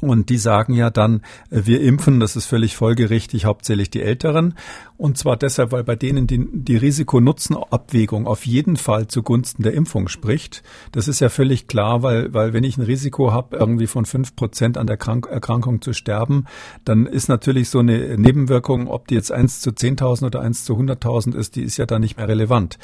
[0.00, 4.54] Und die sagen ja dann, äh, wir impfen, das ist völlig folgerichtig, hauptsächlich die Älteren.
[4.98, 10.08] Und zwar deshalb, weil bei denen die, die Risiko-Nutzen-Abwägung auf jeden Fall zugunsten der Impfung
[10.08, 10.62] spricht.
[10.92, 14.36] Das ist ja völlig klar, weil, weil wenn ich ein Risiko habe, irgendwie von fünf
[14.36, 16.46] Prozent an der Krank Erkrankung zu sterben,
[16.84, 20.76] dann ist natürlich so eine Nebenwirkung, ob die jetzt eins zu zehntausend oder eins zu
[20.76, 22.78] hunderttausend ist, die ist ja dann nicht mehr relevant.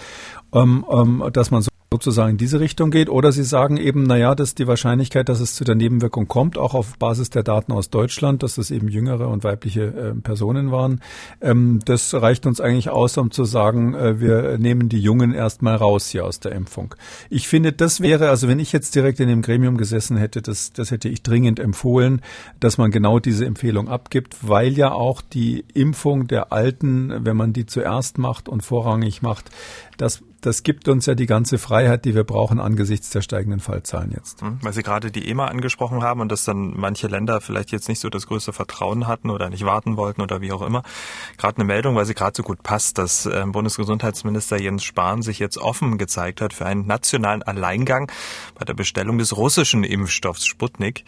[0.53, 3.11] Ähm, ähm, dass man so sozusagen in diese Richtung geht.
[3.11, 6.73] Oder Sie sagen eben, naja, dass die Wahrscheinlichkeit, dass es zu der Nebenwirkung kommt, auch
[6.73, 11.03] auf Basis der Daten aus Deutschland, dass es eben jüngere und weibliche äh, Personen waren,
[11.43, 15.77] ähm, das reicht uns eigentlich aus, um zu sagen, äh, wir nehmen die Jungen erstmal
[15.77, 16.95] raus hier aus der Impfung.
[17.29, 20.73] Ich finde, das wäre, also wenn ich jetzt direkt in dem Gremium gesessen hätte, das,
[20.73, 22.23] das hätte ich dringend empfohlen,
[22.59, 27.53] dass man genau diese Empfehlung abgibt, weil ja auch die Impfung der Alten, wenn man
[27.53, 29.51] die zuerst macht und vorrangig macht,
[29.99, 34.11] das das gibt uns ja die ganze Freiheit, die wir brauchen angesichts der steigenden Fallzahlen
[34.11, 34.43] jetzt.
[34.43, 37.89] Hm, weil Sie gerade die EMA angesprochen haben und dass dann manche Länder vielleicht jetzt
[37.89, 40.83] nicht so das größte Vertrauen hatten oder nicht warten wollten oder wie auch immer.
[41.39, 45.39] Gerade eine Meldung, weil sie gerade so gut passt, dass äh, Bundesgesundheitsminister Jens Spahn sich
[45.39, 48.11] jetzt offen gezeigt hat für einen nationalen Alleingang
[48.55, 51.05] bei der Bestellung des russischen Impfstoffs Sputnik.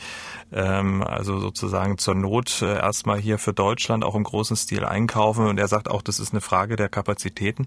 [0.52, 5.46] Ähm, also sozusagen zur Not äh, erstmal hier für Deutschland auch im großen Stil einkaufen.
[5.46, 7.66] Und er sagt auch, das ist eine Frage der Kapazitäten.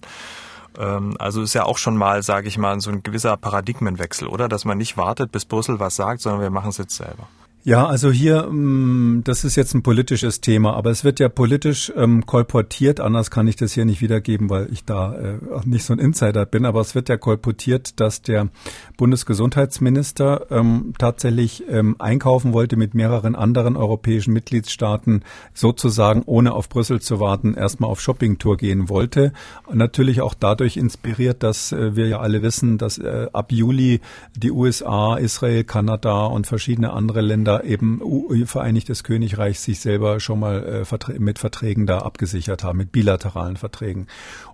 [0.78, 4.48] Ähm, also ist ja auch schon mal, sage ich mal, so ein gewisser Paradigmenwechsel, oder?
[4.48, 7.28] Dass man nicht wartet, bis Brüssel was sagt, sondern wir machen es jetzt selber.
[7.68, 11.92] Ja, also hier, mm, das ist jetzt ein politisches Thema, aber es wird ja politisch
[11.98, 15.84] ähm, kolportiert, anders kann ich das hier nicht wiedergeben, weil ich da äh, auch nicht
[15.84, 18.48] so ein Insider bin, aber es wird ja kolportiert, dass der
[18.96, 27.02] Bundesgesundheitsminister ähm, tatsächlich ähm, einkaufen wollte mit mehreren anderen europäischen Mitgliedstaaten, sozusagen ohne auf Brüssel
[27.02, 29.34] zu warten, erstmal auf Shoppingtour gehen wollte.
[29.74, 34.00] Natürlich auch dadurch inspiriert, dass äh, wir ja alle wissen, dass äh, ab Juli
[34.38, 38.02] die USA, Israel, Kanada und verschiedene andere Länder oder eben
[38.46, 44.08] Vereinigtes Königreich sich selber schon mal äh, mit Verträgen da abgesichert haben, mit bilateralen Verträgen.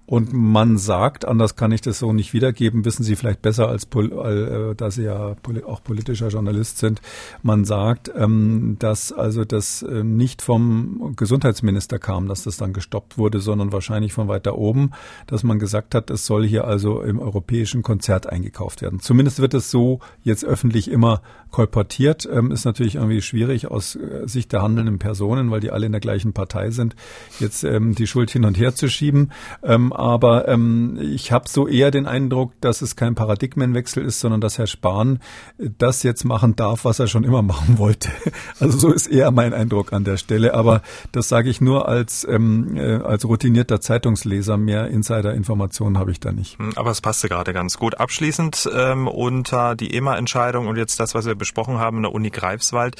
[0.06, 3.86] Und man sagt, anders kann ich das so nicht wiedergeben, wissen Sie vielleicht besser, als
[3.86, 5.36] äh, da Sie ja
[5.66, 7.02] auch politischer Journalist sind,
[7.42, 13.18] man sagt, ähm, dass also das äh, nicht vom Gesundheitsminister kam, dass das dann gestoppt
[13.18, 14.92] wurde, sondern wahrscheinlich von weiter oben,
[15.28, 19.00] dass man gesagt hat, es soll hier also im europäischen Konzert eingekauft werden.
[19.00, 21.22] Zumindest wird es so jetzt öffentlich immer
[21.54, 22.28] kolportiert.
[22.30, 25.94] Ähm, ist natürlich irgendwie schwierig aus äh, Sicht der handelnden Personen, weil die alle in
[25.94, 26.96] der gleichen Partei sind,
[27.40, 29.32] jetzt ähm, die Schuld hin und her zu schieben.
[29.64, 34.42] Ähm, aber ähm, ich habe so eher den Eindruck, dass es kein Paradigmenwechsel ist, sondern
[34.42, 35.20] dass Herr Spahn
[35.58, 38.10] das jetzt machen darf, was er schon immer machen wollte.
[38.60, 40.54] Also so ist eher mein Eindruck an der Stelle.
[40.54, 40.82] Aber
[41.12, 44.58] das sage ich nur als, ähm, äh, als routinierter Zeitungsleser.
[44.58, 46.58] Mehr Insider-Informationen habe ich da nicht.
[46.60, 48.00] Hm, aber es passte gerade ganz gut.
[48.00, 52.30] Abschließend ähm, unter die EMA-Entscheidung und jetzt das, was wir besprochen haben in der Uni
[52.30, 52.96] Greifswald,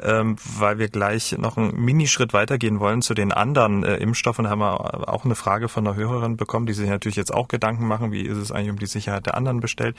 [0.00, 4.48] ähm, weil wir gleich noch einen Minischritt weitergehen wollen zu den anderen äh, Impfstoffen.
[4.48, 7.48] Haben wir auch eine Frage von einer Hörerin Zuhörern bekommen, die sich natürlich jetzt auch
[7.48, 9.96] Gedanken machen, wie ist es eigentlich um die Sicherheit der anderen bestellt.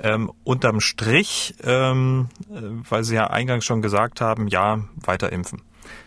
[0.00, 5.62] Ähm, unterm Strich, ähm, äh, weil Sie ja eingangs schon gesagt haben, ja, weiter impfen.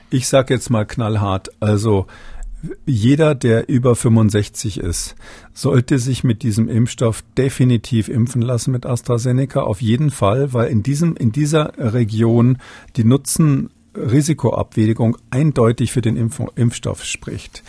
[0.09, 2.07] Ich sage jetzt mal knallhart, also
[2.85, 5.15] jeder, der über 65 ist,
[5.53, 9.61] sollte sich mit diesem Impfstoff definitiv impfen lassen mit AstraZeneca.
[9.61, 12.59] Auf jeden Fall, weil in diesem, in dieser Region
[12.97, 17.63] die Nutzen Risikoabwägung eindeutig für den Impf Impfstoff spricht.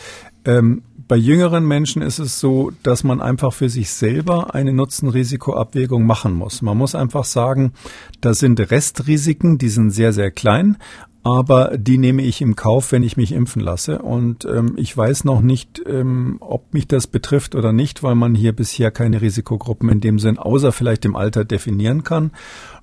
[0.45, 6.05] Ähm, bei jüngeren Menschen ist es so, dass man einfach für sich selber eine Nutzen-Risiko-Abwägung
[6.05, 6.63] machen muss.
[6.63, 7.73] Man muss einfach sagen,
[8.21, 10.77] da sind Restrisiken, die sind sehr, sehr klein,
[11.23, 13.99] aber die nehme ich im Kauf, wenn ich mich impfen lasse.
[14.01, 18.35] Und ähm, ich weiß noch nicht, ähm, ob mich das betrifft oder nicht, weil man
[18.35, 22.33] hier bisher keine Risikogruppen in dem Sinn, außer vielleicht im Alter, definieren kann.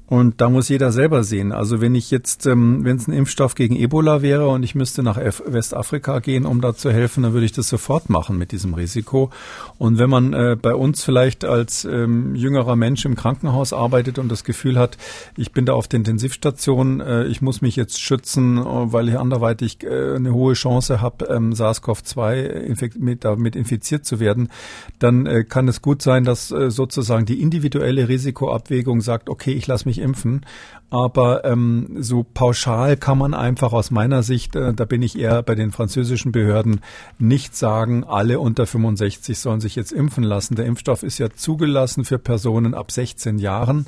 [0.09, 1.51] Und da muss jeder selber sehen.
[1.51, 5.03] Also wenn ich jetzt, ähm, wenn es ein Impfstoff gegen Ebola wäre und ich müsste
[5.03, 8.73] nach Westafrika gehen, um da zu helfen, dann würde ich das sofort machen mit diesem
[8.73, 9.29] Risiko.
[9.77, 14.29] Und wenn man äh, bei uns vielleicht als ähm, jüngerer Mensch im Krankenhaus arbeitet und
[14.29, 14.97] das Gefühl hat,
[15.37, 19.19] ich bin da auf der Intensivstation, äh, ich muss mich jetzt schützen, äh, weil ich
[19.19, 24.49] anderweitig eine hohe Chance habe, ähm, SARS-CoV-2 mit, damit infiziert zu werden,
[24.97, 29.98] dann kann es gut sein, dass sozusagen die individuelle Risikoabwägung sagt, okay, ich lasse mich
[29.99, 30.45] impfen.
[30.91, 35.43] Aber ähm, so pauschal kann man einfach aus meiner Sicht, äh, da bin ich eher
[35.43, 36.81] bei den französischen Behörden,
[37.19, 40.55] nicht sagen, alle unter 65 sollen sich jetzt impfen lassen.
[40.55, 43.85] Der Impfstoff ist ja zugelassen für Personen ab 16 Jahren.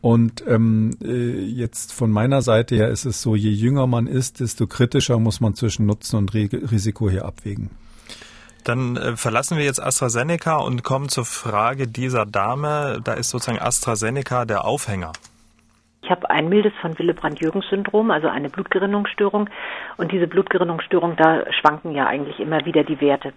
[0.00, 4.40] Und ähm, äh, jetzt von meiner Seite her ist es so, je jünger man ist,
[4.40, 7.70] desto kritischer muss man zwischen Nutzen und Risiko hier abwägen.
[8.64, 13.00] Dann äh, verlassen wir jetzt AstraZeneca und kommen zur Frage dieser Dame.
[13.02, 15.12] Da ist sozusagen AstraZeneca der Aufhänger.
[16.14, 19.50] Ich habe ein mildes von Willebrand-Jürgens-Syndrom, also eine Blutgerinnungsstörung.
[19.96, 23.32] Und diese Blutgerinnungsstörung, da schwanken ja eigentlich immer wieder die Werte.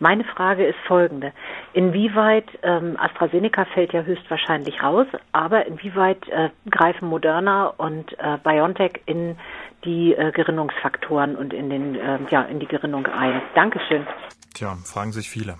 [0.00, 1.32] Meine Frage ist folgende.
[1.74, 9.02] Inwieweit, ähm, AstraZeneca fällt ja höchstwahrscheinlich raus, aber inwieweit äh, greifen Moderna und äh, BioNTech
[9.04, 9.36] in
[9.84, 13.42] die äh, Gerinnungsfaktoren und in, den, äh, ja, in die Gerinnung ein?
[13.54, 14.06] Dankeschön.
[14.54, 15.56] Tja, fragen sich viele.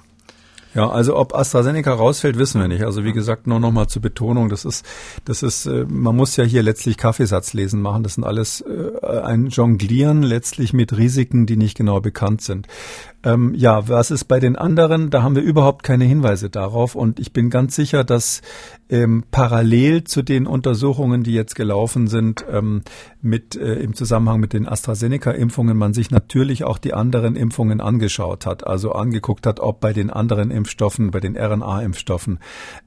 [0.75, 2.85] Ja, also ob AstraZeneca rausfällt, wissen wir nicht.
[2.85, 4.87] Also wie gesagt, nur nochmal zur Betonung, das ist,
[5.25, 8.03] das ist, äh, man muss ja hier letztlich Kaffeesatzlesen machen.
[8.03, 12.69] Das sind alles äh, ein Jonglieren letztlich mit Risiken, die nicht genau bekannt sind.
[13.25, 15.11] Ähm, ja, was ist bei den anderen?
[15.11, 16.95] Da haben wir überhaupt keine Hinweise darauf.
[16.95, 18.43] Und ich bin ganz sicher, dass
[18.89, 22.83] ähm, parallel zu den Untersuchungen, die jetzt gelaufen sind, ähm,
[23.21, 28.45] mit äh, im Zusammenhang mit den AstraZeneca-Impfungen, man sich natürlich auch die anderen Impfungen angeschaut
[28.45, 28.67] hat.
[28.67, 32.39] Also angeguckt hat, ob bei den anderen Impfstoffen, bei den RNA-Impfstoffen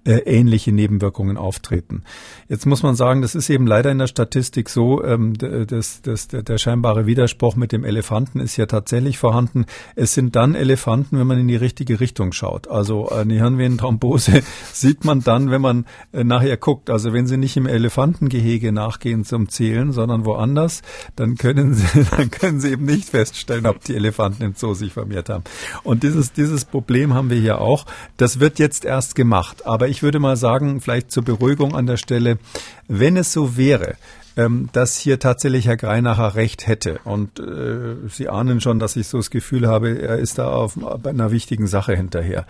[0.03, 2.03] äh, ähnliche Nebenwirkungen auftreten.
[2.49, 6.27] Jetzt muss man sagen, das ist eben leider in der Statistik so, ähm, das, das,
[6.27, 9.65] der scheinbare Widerspruch mit dem Elefanten ist ja tatsächlich vorhanden.
[9.95, 12.67] Es sind sind dann Elefanten, wenn man in die richtige Richtung schaut.
[12.67, 14.41] Also eine Hirnvenenthrombose
[14.73, 16.89] sieht man dann, wenn man äh, nachher guckt.
[16.89, 20.82] Also wenn Sie nicht im Elefantengehege nachgehen zum Zählen, sondern woanders,
[21.15, 21.86] dann können Sie,
[22.17, 25.43] dann können Sie eben nicht feststellen, ob die Elefanten im Zoo sich vermehrt haben.
[25.84, 27.86] Und dieses, dieses Problem haben wir hier auch.
[28.17, 29.67] Das wird jetzt erst gemacht.
[29.67, 32.39] Aber ich würde mal sagen, vielleicht zur Beruhigung an der Stelle,
[32.88, 33.95] wenn es so wäre,
[34.38, 36.99] ähm, dass hier tatsächlich Herr Greinacher recht hätte.
[37.03, 40.77] Und äh, Sie ahnen schon, dass ich so das Gefühl habe, er ist da auf,
[41.01, 42.45] bei einer wichtigen Sache hinterher.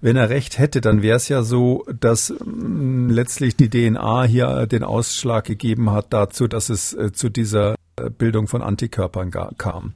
[0.00, 4.24] Wenn er recht hätte, dann wäre es ja so, dass mh, mm, letztlich die DNA
[4.24, 9.30] hier den Ausschlag gegeben hat dazu, dass es äh, zu dieser äh, Bildung von Antikörpern
[9.58, 9.94] kam.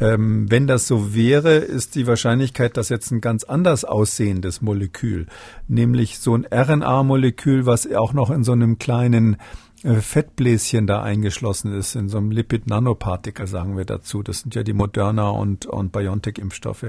[0.00, 5.26] Ähm, wenn das so wäre, ist die Wahrscheinlichkeit, dass jetzt ein ganz anders aussehendes Molekül,
[5.66, 9.38] nämlich so ein RNA-Molekül, was auch noch in so einem kleinen
[9.82, 14.22] Fettbläschen da eingeschlossen ist, in so einem Lipid-Nanopartikel, sagen wir dazu.
[14.22, 16.86] Das sind ja die Moderna und, und BioNTech-Impfstoffe.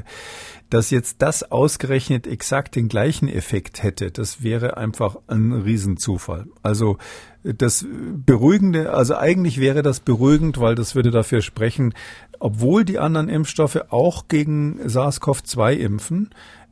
[0.69, 6.47] Dass jetzt das ausgerechnet exakt den gleichen Effekt hätte, das wäre einfach ein Riesenzufall.
[6.63, 6.97] Also
[7.43, 7.85] das
[8.25, 11.93] Beruhigende, also eigentlich wäre das beruhigend, weil das würde dafür sprechen,
[12.39, 16.29] obwohl die anderen Impfstoffe auch gegen SARS-CoV-2 impfen,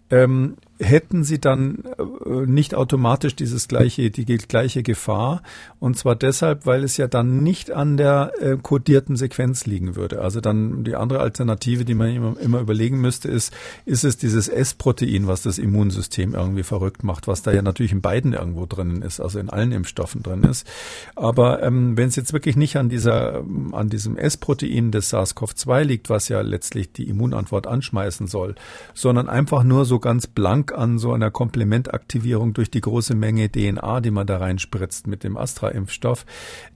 [0.09, 5.41] ähm, hätten sie dann äh, nicht automatisch dieses gleiche, die gleiche Gefahr.
[5.79, 10.21] Und zwar deshalb, weil es ja dann nicht an der äh, kodierten Sequenz liegen würde.
[10.21, 13.53] Also dann die andere Alternative, die man immer, immer überlegen müsste, ist,
[13.85, 18.01] ist es dieses S-Protein, was das Immunsystem irgendwie verrückt macht, was da ja natürlich in
[18.01, 20.67] beiden irgendwo drinnen ist, also in allen Impfstoffen drin ist.
[21.15, 26.09] Aber ähm, wenn es jetzt wirklich nicht an dieser, an diesem S-Protein des SARS-CoV-2 liegt,
[26.09, 28.55] was ja letztlich die Immunantwort anschmeißen soll,
[28.93, 33.49] sondern einfach nur so ganz blank Dank an so einer Komplementaktivierung durch die große Menge
[33.49, 36.25] DNA, die man da reinspritzt mit dem Astra-Impfstoff,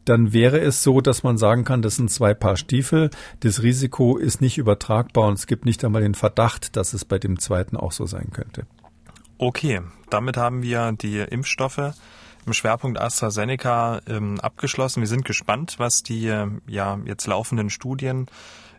[0.05, 3.09] dann wäre es so, dass man sagen kann, das sind zwei Paar Stiefel.
[3.41, 7.19] Das Risiko ist nicht übertragbar und es gibt nicht einmal den Verdacht, dass es bei
[7.19, 8.65] dem zweiten auch so sein könnte.
[9.37, 11.93] Okay, damit haben wir die Impfstoffe
[12.45, 15.01] im Schwerpunkt AstraZeneca ähm, abgeschlossen.
[15.01, 18.27] Wir sind gespannt, was die äh, ja jetzt laufenden Studien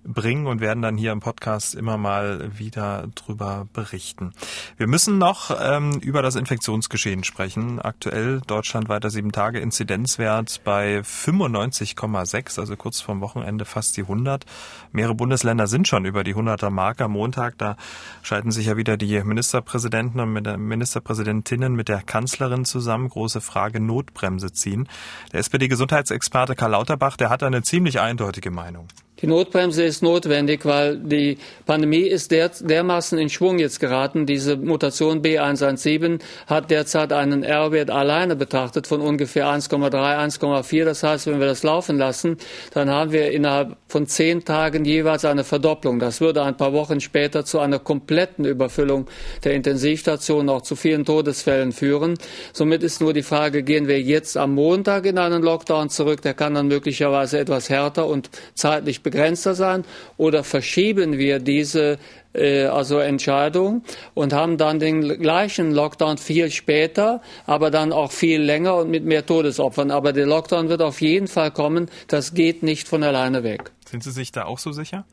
[0.05, 4.33] bringen und werden dann hier im Podcast immer mal wieder drüber berichten.
[4.77, 7.81] Wir müssen noch ähm, über das Infektionsgeschehen sprechen.
[7.81, 14.45] Aktuell deutschlandweiter sieben Tage Inzidenzwert bei 95,6, also kurz vorm Wochenende fast die 100.
[14.93, 17.59] Mehrere Bundesländer sind schon über die 100er Marke am Montag.
[17.59, 17.77] Da
[18.23, 23.09] schalten sich ja wieder die Ministerpräsidenten und Ministerpräsidentinnen mit der Kanzlerin zusammen.
[23.09, 24.89] Große Frage Notbremse ziehen.
[25.33, 28.89] Der SPD-Gesundheitsexperte Karl Lauterbach, der hat eine ziemlich eindeutige Meinung.
[29.23, 34.27] Die Notbremse ist notwendig, weil die Pandemie ist der, dermaßen in Schwung jetzt geraten.
[34.27, 40.85] Diese Mutation B117 hat derzeit einen R-Wert alleine betrachtet von ungefähr 1,3, 1,4.
[40.85, 42.37] Das heißt, wenn wir das laufen lassen,
[42.75, 46.01] dann haben wir innerhalb von zehn Tagen jeweils eine Verdopplung.
[46.01, 49.07] Das würde ein paar Wochen später zu einer kompletten Überfüllung
[49.45, 52.19] der Intensivstationen, auch zu vielen Todesfällen führen.
[52.53, 56.23] Somit ist nur die Frage, gehen wir jetzt am Montag in einen Lockdown zurück?
[56.23, 59.85] Der kann dann möglicherweise etwas härter und zeitlich begrenzter sein
[60.17, 61.99] oder verschieben wir diese
[62.35, 63.83] äh, also Entscheidung
[64.15, 69.05] und haben dann den gleichen Lockdown viel später, aber dann auch viel länger und mit
[69.05, 69.91] mehr Todesopfern.
[69.91, 71.89] Aber der Lockdown wird auf jeden Fall kommen.
[72.09, 73.71] Das geht nicht von alleine weg.
[73.89, 75.05] Sind Sie sich da auch so sicher?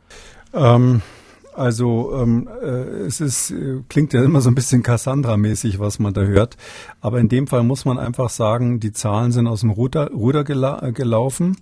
[0.54, 1.02] Ähm
[1.56, 2.68] also ähm, äh,
[3.06, 6.56] es ist, äh, klingt ja immer so ein bisschen Cassandra-mäßig, was man da hört.
[7.02, 10.46] Aber in dem Fall muss man einfach sagen, die Zahlen sind aus dem Ruder, Ruder
[10.46, 11.58] gela gelaufen.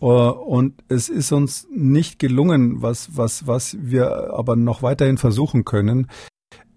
[0.00, 5.64] Äh, und es ist uns nicht gelungen, was, was, was wir aber noch weiterhin versuchen
[5.64, 6.08] können,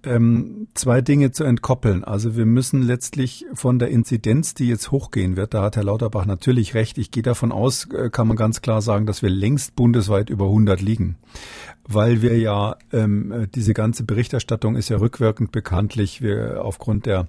[0.03, 2.03] ähm, zwei Dinge zu entkoppeln.
[2.03, 6.25] Also wir müssen letztlich von der Inzidenz, die jetzt hochgehen wird, da hat Herr Lauterbach
[6.25, 6.97] natürlich recht.
[6.97, 10.45] Ich gehe davon aus, äh, kann man ganz klar sagen, dass wir längst bundesweit über
[10.45, 11.17] 100 liegen
[11.87, 16.21] weil wir ja ähm, diese ganze Berichterstattung ist ja rückwirkend bekanntlich.
[16.21, 17.27] Wir aufgrund der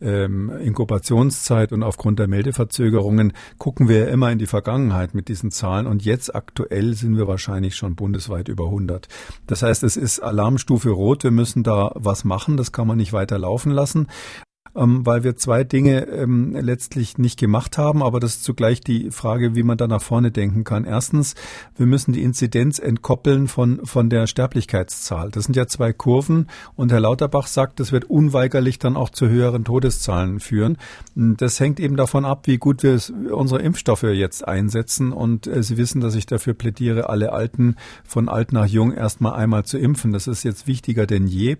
[0.00, 5.50] ähm, Inkubationszeit und aufgrund der Meldeverzögerungen gucken wir ja immer in die Vergangenheit mit diesen
[5.50, 9.08] Zahlen und jetzt aktuell sind wir wahrscheinlich schon bundesweit über 100.
[9.46, 11.24] Das heißt, es ist Alarmstufe Rot.
[11.24, 12.56] Wir müssen da was machen.
[12.56, 14.06] Das kann man nicht weiter laufen lassen
[14.76, 19.10] ähm, weil wir zwei Dinge ähm, letztlich nicht gemacht haben, aber das ist zugleich die
[19.10, 20.84] Frage, wie man da nach vorne denken kann.
[20.84, 21.34] Erstens,
[21.76, 25.30] wir müssen die Inzidenz entkoppeln von, von der Sterblichkeitszahl.
[25.30, 29.28] Das sind ja zwei Kurven und Herr Lauterbach sagt, das wird unweigerlich dann auch zu
[29.28, 30.76] höheren Todeszahlen führen.
[31.14, 32.98] Das hängt eben davon ab, wie gut wir
[33.32, 38.28] unsere Impfstoffe jetzt einsetzen und äh, Sie wissen, dass ich dafür plädiere, alle Alten von
[38.28, 40.12] alt nach jung erstmal einmal zu impfen.
[40.12, 41.56] Das ist jetzt wichtiger denn je.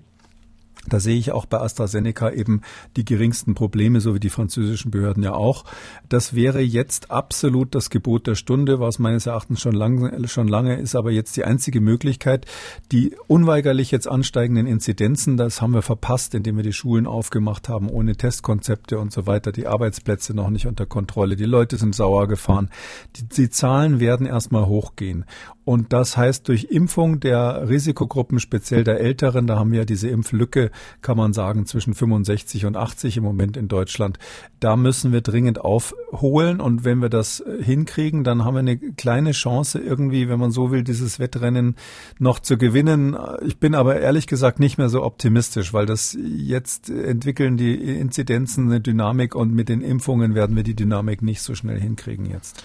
[0.89, 2.61] Da sehe ich auch bei AstraZeneca eben
[2.97, 5.64] die geringsten Probleme, so wie die französischen Behörden ja auch.
[6.09, 10.76] Das wäre jetzt absolut das Gebot der Stunde, was meines Erachtens schon lange, schon lange
[10.76, 12.47] ist, aber jetzt die einzige Möglichkeit.
[12.93, 17.89] Die unweigerlich jetzt ansteigenden Inzidenzen, das haben wir verpasst, indem wir die Schulen aufgemacht haben,
[17.89, 22.28] ohne Testkonzepte und so weiter, die Arbeitsplätze noch nicht unter Kontrolle, die Leute sind sauer
[22.28, 22.70] gefahren.
[23.16, 25.24] Die, die Zahlen werden erstmal hochgehen.
[25.64, 30.70] Und das heißt, durch Impfung der Risikogruppen, speziell der Älteren, da haben wir diese Impflücke,
[31.00, 34.18] kann man sagen, zwischen 65 und 80 im Moment in Deutschland.
[34.60, 36.60] Da müssen wir dringend aufholen.
[36.60, 40.70] Und wenn wir das hinkriegen, dann haben wir eine kleine Chance irgendwie, wenn man so
[40.70, 41.76] will, dieses Wettrennen
[42.18, 43.16] noch zu gewinnen.
[43.46, 48.66] Ich bin aber ehrlich gesagt nicht mehr so optimistisch, weil das jetzt entwickeln die Inzidenzen
[48.66, 52.62] eine Dynamik und mit den Impfungen werden wir die Dynamik nicht so schnell hinkriegen jetzt.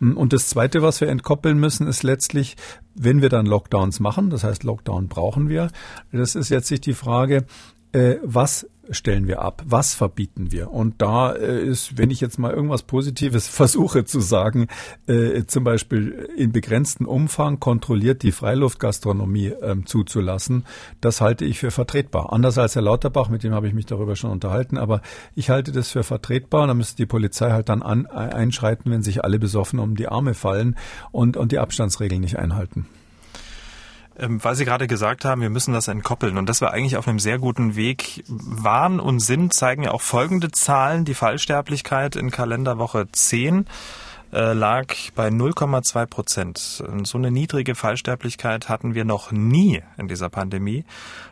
[0.00, 2.56] Und das Zweite, was wir entkoppeln müssen, ist letztlich,
[2.94, 5.70] wenn wir dann Lockdowns machen, das heißt Lockdown brauchen wir,
[6.12, 7.46] das ist jetzt sich die Frage,
[7.92, 9.62] äh, was stellen wir ab?
[9.66, 10.70] Was verbieten wir?
[10.70, 14.68] Und da äh, ist, wenn ich jetzt mal irgendwas Positives versuche zu sagen,
[15.06, 20.64] äh, zum Beispiel in begrenztem Umfang kontrolliert die Freiluftgastronomie ähm, zuzulassen,
[21.00, 22.32] das halte ich für vertretbar.
[22.32, 25.02] Anders als Herr Lauterbach, mit dem habe ich mich darüber schon unterhalten, aber
[25.34, 26.66] ich halte das für vertretbar.
[26.66, 30.34] Da müsste die Polizei halt dann an, einschreiten, wenn sich alle besoffen um die Arme
[30.34, 30.76] fallen
[31.12, 32.86] und, und die Abstandsregeln nicht einhalten.
[34.18, 37.06] Ähm, weil Sie gerade gesagt haben, wir müssen das entkoppeln und dass wir eigentlich auf
[37.06, 41.04] einem sehr guten Weg waren und sind, zeigen ja auch folgende Zahlen.
[41.04, 43.66] Die Fallsterblichkeit in Kalenderwoche 10
[44.32, 46.58] äh, lag bei 0,2 Prozent.
[47.04, 50.84] So eine niedrige Fallsterblichkeit hatten wir noch nie in dieser Pandemie.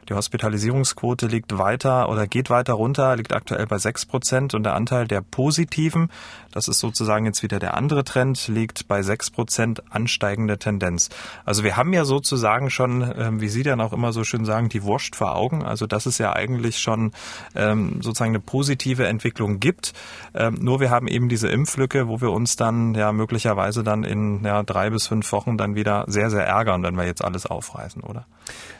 [0.08, 4.74] Die Hospitalisierungsquote liegt weiter oder geht weiter runter, liegt aktuell bei 6 Prozent und der
[4.74, 6.10] Anteil der Positiven,
[6.56, 11.10] das ist sozusagen jetzt wieder der andere Trend, liegt bei 6 Prozent ansteigende Tendenz.
[11.44, 14.70] Also wir haben ja sozusagen schon, ähm, wie Sie dann auch immer so schön sagen,
[14.70, 15.62] die Wurst vor Augen.
[15.62, 17.12] Also dass es ja eigentlich schon
[17.54, 19.92] ähm, sozusagen eine positive Entwicklung gibt.
[20.34, 24.42] Ähm, nur wir haben eben diese Impflücke, wo wir uns dann ja möglicherweise dann in
[24.42, 28.02] ja, drei bis fünf Wochen dann wieder sehr, sehr ärgern, wenn wir jetzt alles aufreißen,
[28.02, 28.24] oder?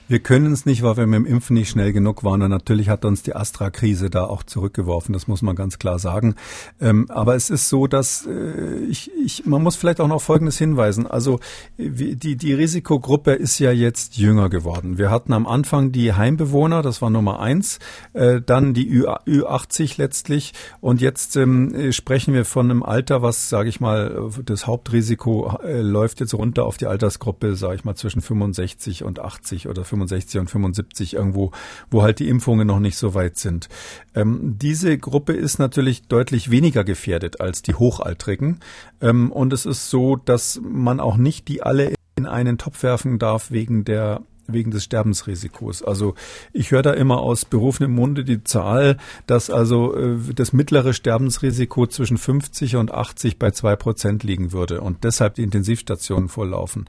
[0.08, 2.40] Wir können es nicht, weil wir mit dem Impfen nicht schnell genug waren.
[2.40, 5.12] Und natürlich hat uns die Astra-Krise da auch zurückgeworfen.
[5.12, 6.36] Das muss man ganz klar sagen.
[6.80, 10.58] Ähm, aber es ist so, dass äh, ich, ich, man muss vielleicht auch noch Folgendes
[10.58, 11.08] hinweisen.
[11.08, 11.40] Also
[11.76, 14.96] die, die Risikogruppe ist ja jetzt jünger geworden.
[14.96, 17.80] Wir hatten am Anfang die Heimbewohner, das war Nummer eins,
[18.12, 20.54] äh, dann die Ü, Ü80 letztlich.
[20.80, 25.80] Und jetzt ähm, sprechen wir von einem Alter, was, sage ich mal, das Hauptrisiko äh,
[25.80, 29.95] läuft jetzt runter auf die Altersgruppe, sage ich mal, zwischen 65 und 80 oder 65
[30.02, 31.52] und 75 irgendwo,
[31.90, 33.68] wo halt die Impfungen noch nicht so weit sind.
[34.14, 38.60] Ähm, diese Gruppe ist natürlich deutlich weniger gefährdet als die Hochaltrigen.
[39.00, 43.18] Ähm, und es ist so, dass man auch nicht die alle in einen Topf werfen
[43.18, 45.82] darf wegen der wegen des Sterbensrisikos.
[45.82, 46.14] Also
[46.52, 51.86] ich höre da immer aus berufenem Munde die Zahl, dass also äh, das mittlere Sterbensrisiko
[51.86, 56.88] zwischen 50 und 80 bei zwei Prozent liegen würde und deshalb die Intensivstationen volllaufen.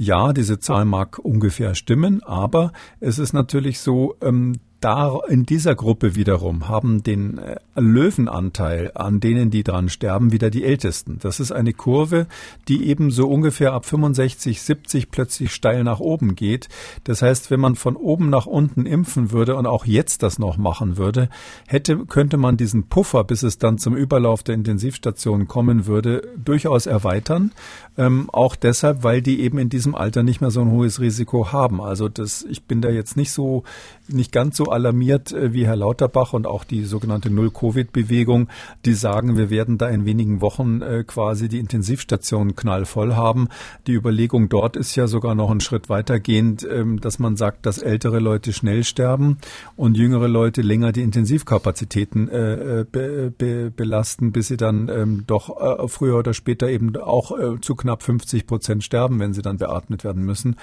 [0.00, 5.74] Ja, diese Zahl mag ungefähr stimmen, aber es ist natürlich so, ähm, da in dieser
[5.74, 11.18] Gruppe wiederum haben den äh, Löwenanteil an denen, die dran sterben, wieder die Ältesten.
[11.20, 12.26] Das ist eine Kurve,
[12.68, 16.68] die eben so ungefähr ab 65, 70 plötzlich steil nach oben geht.
[17.04, 20.56] Das heißt, wenn man von oben nach unten impfen würde und auch jetzt das noch
[20.56, 21.28] machen würde,
[21.66, 26.86] hätte, könnte man diesen Puffer, bis es dann zum Überlauf der Intensivstation kommen würde, durchaus
[26.86, 27.52] erweitern.
[27.96, 31.50] Ähm, auch deshalb, weil die eben in diesem Alter nicht mehr so ein hohes Risiko
[31.50, 31.80] haben.
[31.80, 33.64] Also das, ich bin da jetzt nicht so,
[34.06, 38.48] nicht ganz so alarmiert äh, wie Herr Lauterbach und auch die sogenannte Null-Covid-Bewegung,
[38.84, 43.48] die sagen, wir werden da in wenigen Wochen äh, quasi die Intensivstationen knallvoll haben.
[43.86, 47.78] Die Überlegung dort ist ja sogar noch einen Schritt weitergehend, ähm, dass man sagt, dass
[47.78, 49.38] ältere Leute schnell sterben
[49.76, 55.88] und jüngere Leute länger die Intensivkapazitäten äh, be, be, belasten, bis sie dann ähm, doch
[55.88, 60.24] früher oder später eben auch zu knapp 50 Prozent sterben, wenn sie dann beatmet werden
[60.24, 60.56] müssen.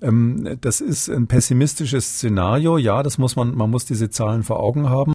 [0.00, 2.78] Ähm, das ist ein pessimistisches Szenario.
[2.78, 5.12] Ja, das muss man man, muss diese Zahlen vor Augen haben.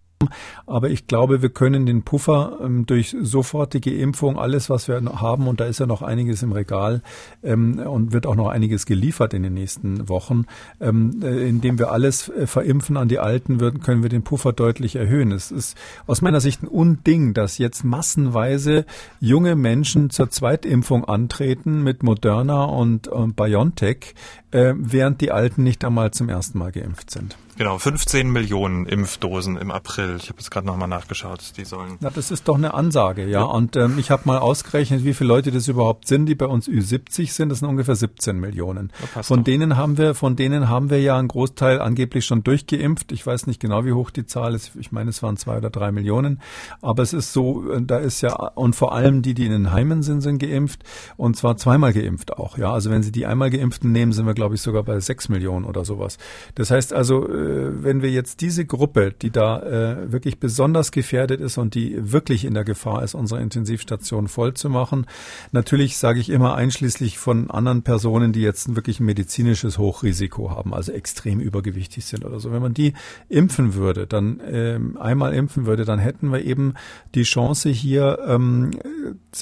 [0.66, 5.48] Aber ich glaube, wir können den Puffer ähm, durch sofortige Impfung, alles, was wir haben,
[5.48, 7.02] und da ist ja noch einiges im Regal
[7.44, 10.46] ähm, und wird auch noch einiges geliefert in den nächsten Wochen,
[10.80, 14.54] ähm, äh, indem wir alles äh, verimpfen an die Alten, würden, können wir den Puffer
[14.54, 15.32] deutlich erhöhen.
[15.32, 15.78] Es ist
[16.08, 18.86] aus meiner Sicht ein Unding, dass jetzt massenweise
[19.20, 24.16] junge Menschen zur Zweitimpfung antreten mit Moderna und, und BioNTech,
[24.52, 27.36] äh, während die Alten nicht einmal zum ersten Mal geimpft sind.
[27.58, 30.18] Genau, 15 Millionen Impfdosen im April.
[30.18, 31.40] Ich habe jetzt gerade nochmal nachgeschaut.
[31.56, 31.96] Die sollen.
[32.02, 33.40] Na, das ist doch eine Ansage, ja.
[33.40, 33.44] ja.
[33.44, 36.68] Und ähm, ich habe mal ausgerechnet, wie viele Leute das überhaupt sind, die bei uns
[36.68, 37.48] Ü70 sind.
[37.48, 38.92] Das sind ungefähr 17 Millionen.
[39.22, 39.44] Von doch.
[39.46, 43.14] denen haben wir, von denen haben wir ja einen Großteil angeblich schon durchgeimpft.
[43.14, 44.72] Ich weiß nicht genau, wie hoch die Zahl ist.
[44.76, 46.42] Ich meine, es waren zwei oder drei Millionen.
[46.82, 49.72] Aber es ist so, äh, da ist ja und vor allem die, die in den
[49.72, 50.84] Heimen sind, sind geimpft
[51.16, 52.58] und zwar zweimal geimpft auch.
[52.58, 55.30] Ja, also wenn Sie die einmal geimpften nehmen, sind wir glaube ich sogar bei sechs
[55.30, 56.18] Millionen oder sowas.
[56.56, 61.42] Das heißt also äh, wenn wir jetzt diese Gruppe, die da äh, wirklich besonders gefährdet
[61.42, 65.06] ist und die wirklich in der Gefahr ist, unsere Intensivstation voll zu machen,
[65.52, 70.74] natürlich sage ich immer einschließlich von anderen Personen, die jetzt wirklich ein medizinisches Hochrisiko haben,
[70.74, 72.52] also extrem übergewichtig sind oder so.
[72.52, 72.94] Wenn man die
[73.30, 76.74] impfen würde, dann ähm, einmal impfen würde, dann hätten wir eben
[77.14, 78.72] die Chance hier, ähm,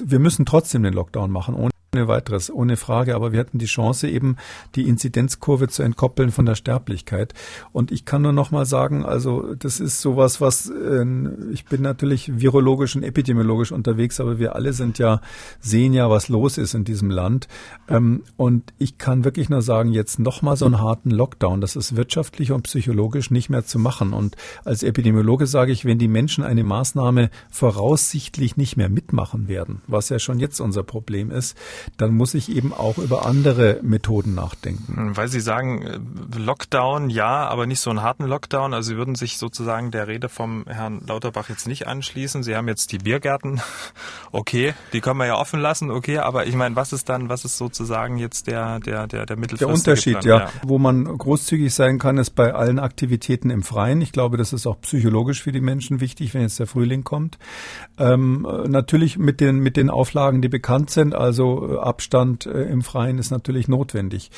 [0.04, 1.56] wir müssen trotzdem den Lockdown machen,
[1.94, 3.16] ohne weiteres, ohne Frage.
[3.16, 4.38] Aber wir hatten die Chance eben,
[4.76, 7.34] die Inzidenzkurve zu entkoppeln von der Sterblichkeit.
[7.72, 11.06] Und ich kann nur noch mal sagen, also das ist sowas, was äh,
[11.52, 15.22] ich bin natürlich virologisch und epidemiologisch unterwegs, aber wir alle sind ja
[15.60, 17.48] sehen ja, was los ist in diesem Land.
[17.88, 21.76] Ähm, und ich kann wirklich nur sagen, jetzt noch mal so einen harten Lockdown, das
[21.76, 24.14] ist wirtschaftlich und psychologisch nicht mehr zu machen.
[24.14, 24.36] Und
[24.66, 30.10] als Epidemiologe sage ich, wenn die Menschen eine Maßnahme voraussichtlich nicht mehr mitmachen werden, was
[30.10, 31.58] ja schon jetzt unser Problem ist,
[31.97, 34.95] dann muss ich eben auch über andere Methoden nachdenken.
[34.95, 35.99] Hm, weil Sie sagen, äh,
[36.38, 38.73] Lockdown ja, aber nicht so einen harten Lockdown.
[38.73, 42.43] Also Sie würden sich sozusagen der Rede vom Herrn Lauterbach jetzt nicht anschließen.
[42.43, 43.61] Sie haben jetzt die Biergärten,
[44.31, 47.45] okay, die können wir ja offen lassen, okay, aber ich meine, was ist dann, was
[47.45, 50.39] ist sozusagen jetzt der, der, der, der Mittelfristige Der Unterschied, ja.
[50.39, 50.49] ja.
[50.63, 54.01] Wo man großzügig sein kann, ist bei allen Aktivitäten im Freien.
[54.01, 57.38] Ich glaube, das ist auch psychologisch für die Menschen wichtig, wenn jetzt der Frühling kommt.
[57.97, 63.17] Ähm, natürlich mit den, mit den Auflagen, die bekannt sind, also Abstand äh, im Freien
[63.17, 64.32] ist natürlich notwendig.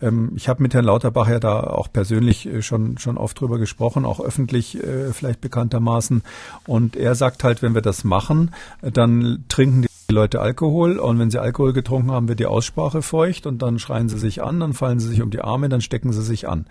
[0.00, 3.58] Ähm, ich habe mit Herrn Lauterbach ja da auch persönlich äh, schon, schon oft drüber
[3.58, 6.22] gesprochen, auch öffentlich äh, vielleicht bekanntermaßen.
[6.66, 11.30] Und er sagt halt, wenn wir das machen, dann trinken die Leute Alkohol und wenn
[11.30, 14.72] sie Alkohol getrunken haben, wird die Aussprache feucht und dann schreien sie sich an, dann
[14.72, 16.66] fallen sie sich um die Arme, dann stecken sie sich an.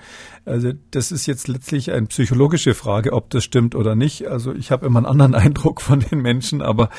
[0.45, 4.27] Also das ist jetzt letztlich eine psychologische Frage, ob das stimmt oder nicht.
[4.27, 6.89] Also ich habe immer einen anderen Eindruck von den Menschen, aber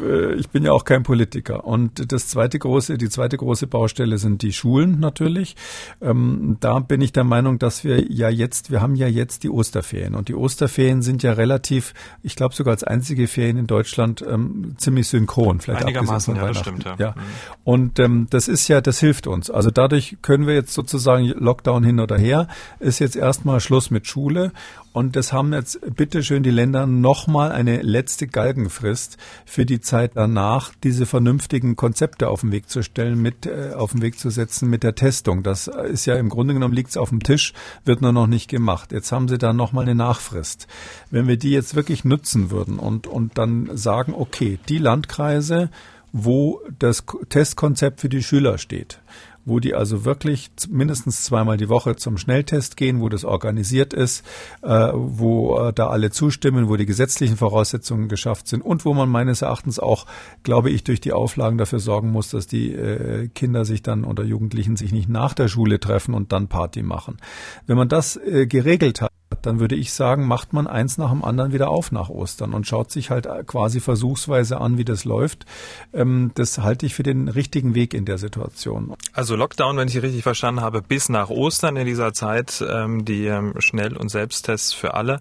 [0.00, 1.64] äh, ich bin ja auch kein Politiker.
[1.64, 5.56] Und das zweite große, die zweite große Baustelle sind die Schulen natürlich.
[6.00, 9.50] Ähm, da bin ich der Meinung, dass wir ja jetzt, wir haben ja jetzt die
[9.50, 14.24] Osterferien und die Osterferien sind ja relativ, ich glaube sogar als einzige Ferien in Deutschland
[14.28, 15.60] ähm, ziemlich synchron.
[15.60, 16.96] Vielleicht Einigermaßen, ja, das stimmt, ja.
[16.98, 17.10] ja.
[17.10, 17.22] Mhm.
[17.64, 19.50] Und ähm, das ist ja, das hilft uns.
[19.50, 22.48] Also dadurch können wir jetzt sozusagen Lockdown hin oder her,
[22.78, 24.52] ist jetzt erstmal Schluss mit Schule
[24.98, 29.16] und das haben jetzt bitteschön die Länder nochmal eine letzte Galgenfrist
[29.46, 33.92] für die Zeit danach, diese vernünftigen Konzepte auf den Weg zu stellen, mit äh, auf
[33.92, 35.44] den Weg zu setzen mit der Testung.
[35.44, 37.52] Das ist ja im Grunde genommen liegt es auf dem Tisch,
[37.84, 38.90] wird nur noch nicht gemacht.
[38.90, 40.66] Jetzt haben sie da nochmal eine Nachfrist.
[41.12, 45.70] Wenn wir die jetzt wirklich nutzen würden und, und dann sagen, okay, die Landkreise,
[46.12, 49.00] wo das Testkonzept für die Schüler steht,
[49.44, 54.24] wo die also wirklich mindestens zweimal die Woche zum Schnelltest gehen, wo das organisiert ist,
[54.62, 59.08] äh, wo äh, da alle zustimmen, wo die gesetzlichen Voraussetzungen geschafft sind und wo man
[59.08, 60.06] meines Erachtens auch,
[60.42, 64.24] glaube ich, durch die Auflagen dafür sorgen muss, dass die äh, Kinder sich dann oder
[64.24, 67.18] Jugendlichen sich nicht nach der Schule treffen und dann Party machen.
[67.66, 69.10] Wenn man das äh, geregelt hat,
[69.42, 72.66] dann würde ich sagen, macht man eins nach dem anderen wieder auf nach Ostern und
[72.66, 75.46] schaut sich halt quasi versuchsweise an, wie das läuft.
[75.92, 78.94] Ähm, das halte ich für den richtigen Weg in der Situation.
[79.12, 83.26] Also Lockdown, wenn ich richtig verstanden habe, bis nach Ostern in dieser Zeit, ähm, die
[83.26, 85.20] ähm, Schnell- und Selbsttests für alle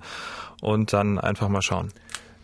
[0.62, 1.92] und dann einfach mal schauen.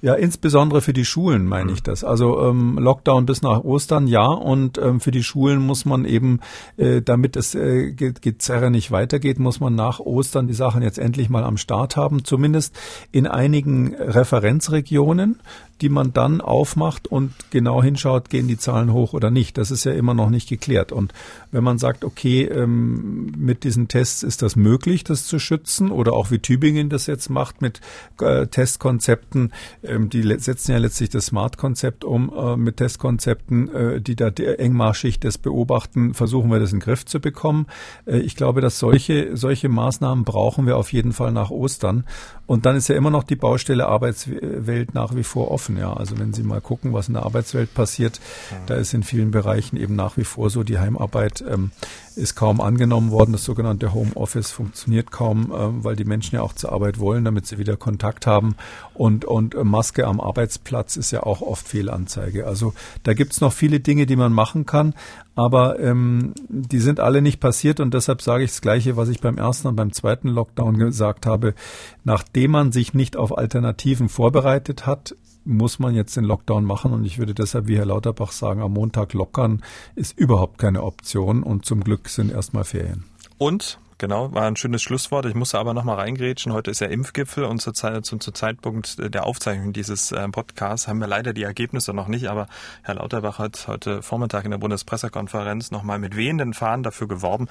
[0.04, 2.04] Ja, insbesondere für die Schulen meine ich das.
[2.04, 4.26] Also ähm, Lockdown bis nach Ostern, ja.
[4.26, 6.42] Und ähm, für die Schulen muss man eben,
[6.76, 11.30] äh, damit es äh, Gezerre nicht weitergeht, muss man nach Ostern die Sachen jetzt endlich
[11.30, 12.26] mal am Start haben.
[12.26, 12.78] Zumindest
[13.14, 15.40] in einigen Referenzregionen
[15.84, 19.58] die man dann aufmacht und genau hinschaut, gehen die Zahlen hoch oder nicht.
[19.58, 20.94] Das ist ja immer noch nicht geklärt.
[20.94, 21.14] Und
[21.52, 26.14] wenn man sagt, okay, ähm, mit diesen Tests ist das möglich, das zu schützen, oder
[26.14, 27.82] auch wie Tübingen das jetzt macht mit
[28.22, 29.52] äh, Testkonzepten,
[29.94, 35.20] ähm, die setzen ja letztlich das Smart-Konzept um, äh, mit Testkonzepten, äh, die da engmaschig
[35.20, 37.68] das beobachten, versuchen wir das in den Griff zu bekommen.
[38.06, 42.06] Äh, ich glaube, dass solche, solche Maßnahmen brauchen wir auf jeden Fall nach Ostern.
[42.46, 45.78] Und dann ist ja immer noch die Baustelle Arbeitswelt nach wie vor offen.
[45.78, 48.20] Ja, also wenn Sie mal gucken, was in der Arbeitswelt passiert,
[48.52, 48.58] ja.
[48.66, 51.72] da ist in vielen Bereichen eben nach wie vor so, die Heimarbeit ähm,
[52.18, 53.32] ist kaum angenommen worden.
[53.32, 57.48] Das sogenannte Homeoffice funktioniert kaum, äh, weil die Menschen ja auch zur Arbeit wollen, damit
[57.48, 58.56] sie wieder Kontakt haben.
[58.94, 62.48] Und, und Maske am Arbeitsplatz ist ja auch oft Fehlanzeige.
[62.48, 62.74] Also
[63.04, 64.94] da gibt's noch viele Dinge, die man machen kann,
[65.36, 69.20] aber ähm, die sind alle nicht passiert und deshalb sage ich das Gleiche, was ich
[69.20, 71.56] beim ersten und beim zweiten Lockdown gesagt habe.
[72.04, 77.06] Nachdem man sich nicht auf Alternativen vorbereitet hat, muss man jetzt den Lockdown machen und
[77.06, 79.62] ich würde deshalb, wie Herr Lauterbach sagen, am Montag lockern
[79.96, 83.04] ist überhaupt keine Option und zum Glück sind erstmal Ferien.
[83.38, 85.26] Und Genau, war ein schönes Schlusswort.
[85.28, 86.52] Ich musste aber noch mal reingrätschen.
[86.52, 90.90] Heute ist ja Impfgipfel und zur, Zeit, zu, zu Zeitpunkt der Aufzeichnung dieses äh, Podcasts
[90.90, 92.28] haben wir leider die Ergebnisse noch nicht.
[92.28, 92.48] Aber
[92.82, 97.48] Herr Lauterbach hat heute Vormittag in der Bundespressekonferenz noch mal mit wehenden Fahnen dafür geworben,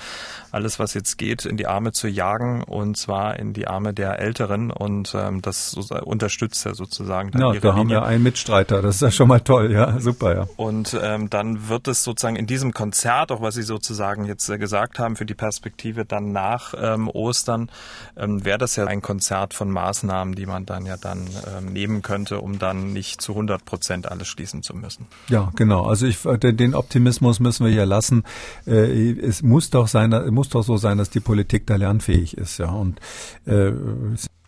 [0.51, 4.19] alles, was jetzt geht, in die Arme zu jagen und zwar in die Arme der
[4.19, 4.71] Älteren.
[4.71, 7.31] Und ähm, das unterstützt er sozusagen.
[7.31, 8.83] Dann ja, da haben wir einen Mitstreiter.
[8.83, 9.73] Das ist ja schon mal toll.
[9.73, 10.37] Ja, super.
[10.37, 10.49] Ja.
[10.57, 14.59] Und ähm, dann wird es sozusagen in diesem Konzert, auch was Sie sozusagen jetzt äh,
[14.59, 16.42] gesagt haben, für die Perspektive dann nach
[16.81, 17.71] ähm, Ostern
[18.17, 22.03] ähm, wäre das ja ein Konzert von Maßnahmen, die man dann ja dann ähm, nehmen
[22.03, 25.07] könnte, um dann nicht zu 100 Prozent alles schließen zu müssen.
[25.29, 25.87] Ja, genau.
[25.87, 28.25] Also ich, den Optimismus müssen wir ja lassen.
[28.67, 32.59] Äh, es muss doch sein, muss doch so sein, dass die Politik da lernfähig ist,
[32.59, 32.71] ja.
[32.71, 33.01] Und
[33.47, 33.73] äh,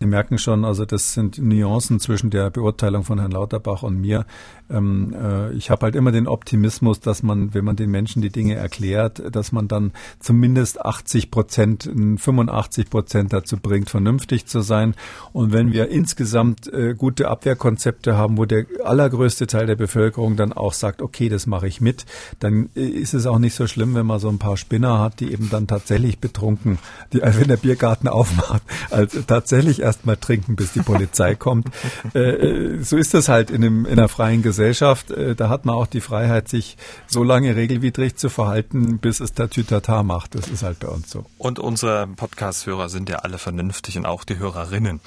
[0.05, 4.27] Sie merken schon, also das sind Nuancen zwischen der Beurteilung von Herrn Lauterbach und mir.
[4.69, 8.29] Ähm, äh, ich habe halt immer den Optimismus, dass man, wenn man den Menschen die
[8.29, 14.95] Dinge erklärt, dass man dann zumindest 80 Prozent, 85 Prozent dazu bringt, vernünftig zu sein.
[15.33, 20.53] Und wenn wir insgesamt äh, gute Abwehrkonzepte haben, wo der allergrößte Teil der Bevölkerung dann
[20.53, 22.05] auch sagt, okay, das mache ich mit,
[22.41, 25.21] dann äh, ist es auch nicht so schlimm, wenn man so ein paar Spinner hat,
[25.21, 26.79] die eben dann tatsächlich betrunken,
[27.15, 31.69] die, wenn der Biergarten aufmacht, also tatsächlich erst mal trinken, bis die Polizei kommt.
[32.15, 35.11] Äh, äh, so ist das halt in, einem, in einer freien Gesellschaft.
[35.11, 36.77] Äh, da hat man auch die Freiheit, sich
[37.07, 40.35] so lange regelwidrig zu verhalten, bis es der Tütata macht.
[40.35, 41.27] Das ist halt bei uns so.
[41.39, 45.01] Und unsere Podcast-Hörer sind ja alle vernünftig und auch die Hörerinnen.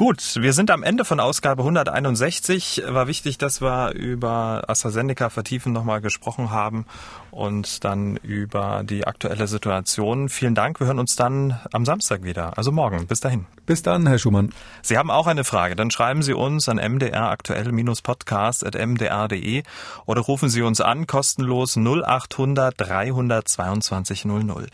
[0.00, 2.84] Gut, wir sind am Ende von Ausgabe 161.
[2.88, 6.86] War wichtig, dass wir über AstraZeneca vertiefen nochmal gesprochen haben
[7.30, 10.28] und dann über die aktuelle Situation.
[10.28, 10.80] Vielen Dank.
[10.80, 13.06] Wir hören uns dann am Samstag wieder, also morgen.
[13.06, 13.46] Bis dahin.
[13.70, 14.52] Bis dann, Herr Schumann.
[14.82, 19.62] Sie haben auch eine Frage, dann schreiben Sie uns an mdraktuell-podcast.mdr.de
[20.06, 24.66] oder rufen Sie uns an, kostenlos 0800 322 00.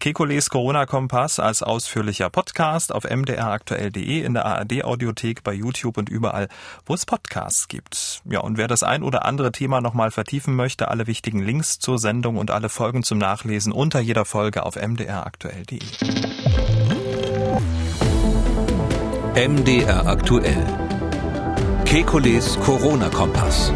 [0.00, 6.48] Kekules Corona-Kompass als ausführlicher Podcast auf mdraktuell.de in der ARD-Audiothek, bei YouTube und überall,
[6.86, 8.20] wo es Podcasts gibt.
[8.24, 11.99] Ja, und wer das ein oder andere Thema nochmal vertiefen möchte, alle wichtigen Links zur
[12.00, 15.78] Sendung und alle Folgen zum Nachlesen unter jeder Folge auf mdraktuell.de.
[19.36, 20.66] MDR aktuell.
[21.84, 23.72] Kekules Corona-Kompass.